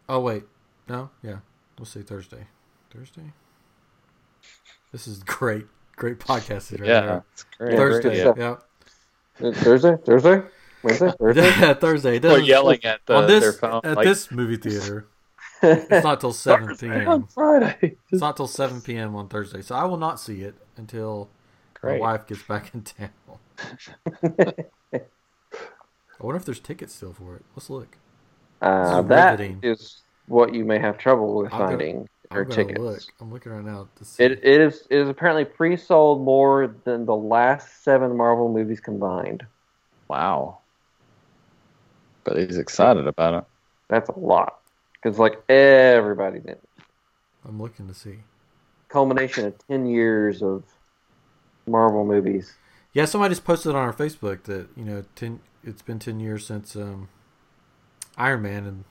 [0.09, 0.43] Oh wait,
[0.89, 1.37] no, yeah,
[1.79, 2.45] we'll say Thursday.
[2.91, 3.31] Thursday.
[4.91, 5.65] This is great,
[5.95, 7.23] great podcasting right Yeah, there.
[7.31, 7.71] it's great.
[7.71, 8.37] Yeah, Thursday, great
[9.39, 9.53] yeah.
[9.63, 10.41] Thursday, Thursday,
[10.83, 11.41] Wednesday, Thursday.
[11.41, 12.15] Yeah, Thursday.
[12.17, 13.81] It They're yelling at the, on this their phone.
[13.85, 15.07] at like, this movie theater.
[15.61, 17.07] It's not till seven p.m.
[17.07, 17.95] on Friday.
[18.11, 19.15] It's not till seven p.m.
[19.15, 21.29] on Thursday, so I will not see it until
[21.83, 23.09] my wife gets back in town.
[24.93, 27.43] I wonder if there's tickets still for it.
[27.55, 27.97] Let's look.
[28.61, 29.59] Uh, that riveting.
[29.61, 32.79] is what you may have trouble with I'm gonna- finding I'm your tickets.
[32.79, 32.99] look.
[33.19, 34.23] I'm looking right now to see.
[34.23, 39.45] It, it is it is apparently pre-sold more than the last seven Marvel movies combined.
[40.07, 40.59] Wow.
[42.23, 43.43] But he's excited about it.
[43.89, 44.59] That's a lot
[44.93, 46.57] because like everybody did.
[47.45, 48.19] I'm looking to see.
[48.93, 50.63] Culmination of ten years of
[51.65, 52.53] Marvel movies.
[52.93, 55.39] Yeah, somebody just posted on our Facebook that you know, ten.
[55.63, 57.09] It's been ten years since um,
[58.17, 58.83] Iron Man, and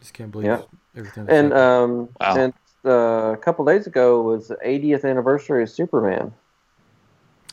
[0.00, 0.62] just can't believe Yeah.
[0.96, 1.26] everything.
[1.28, 2.36] And um, Wow.
[2.38, 2.52] and
[2.86, 6.32] uh, a couple days ago was the 80th anniversary of Superman.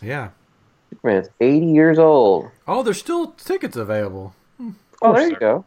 [0.01, 0.29] yeah.
[0.89, 2.51] Superman's 80 years old.
[2.67, 4.65] Oh, there's still tickets available, Oh,
[5.13, 5.65] there course you go.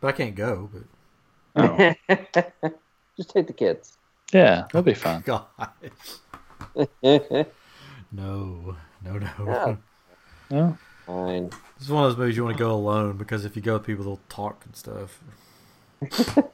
[0.00, 0.68] but I can't go.
[0.72, 2.72] But Oh.
[3.16, 3.96] Just take the kids.
[4.32, 5.22] Yeah, that'll be fun.
[5.24, 5.44] gosh,
[8.12, 9.30] no, no, no.
[9.46, 9.76] Yeah.
[10.50, 10.72] Yeah.
[11.78, 13.74] This is one of those movies you want to go alone because if you go
[13.74, 15.20] with people, they'll talk and stuff.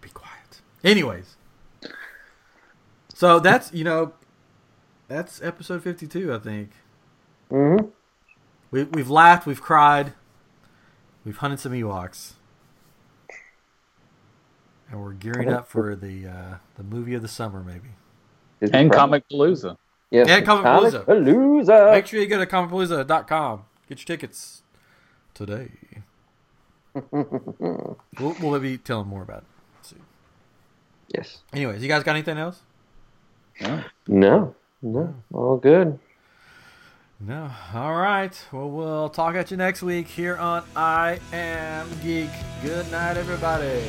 [0.00, 0.60] Be quiet.
[0.84, 1.36] Anyways,
[3.12, 4.12] so that's you know,
[5.08, 6.32] that's episode fifty-two.
[6.34, 6.70] I think
[7.50, 7.76] hmm
[8.70, 10.12] we we've laughed, we've cried,
[11.24, 12.32] we've hunted some Ewoks,
[14.90, 17.90] and we're gearing up for the uh, the movie of the summer, maybe.
[18.72, 19.76] And Comicpalooza.
[20.10, 21.04] Yes, And Comicpalooza.
[21.04, 21.92] Comicpalooza.
[21.92, 23.64] Make sure you go to comicpalooza.com.
[23.88, 24.62] Get your tickets
[25.34, 25.70] today.
[27.12, 29.44] We'll, we'll be telling more about it.
[29.76, 29.96] Let's see.
[31.14, 31.42] yes.
[31.52, 32.62] Anyways, you guys got anything else?
[33.60, 33.82] Yeah.
[34.08, 34.54] No.
[34.80, 35.14] No.
[35.34, 35.98] All good.
[37.20, 37.50] No.
[37.74, 38.32] All right.
[38.50, 42.30] Well, we'll talk at you next week here on I Am Geek.
[42.62, 43.82] Good night, everybody.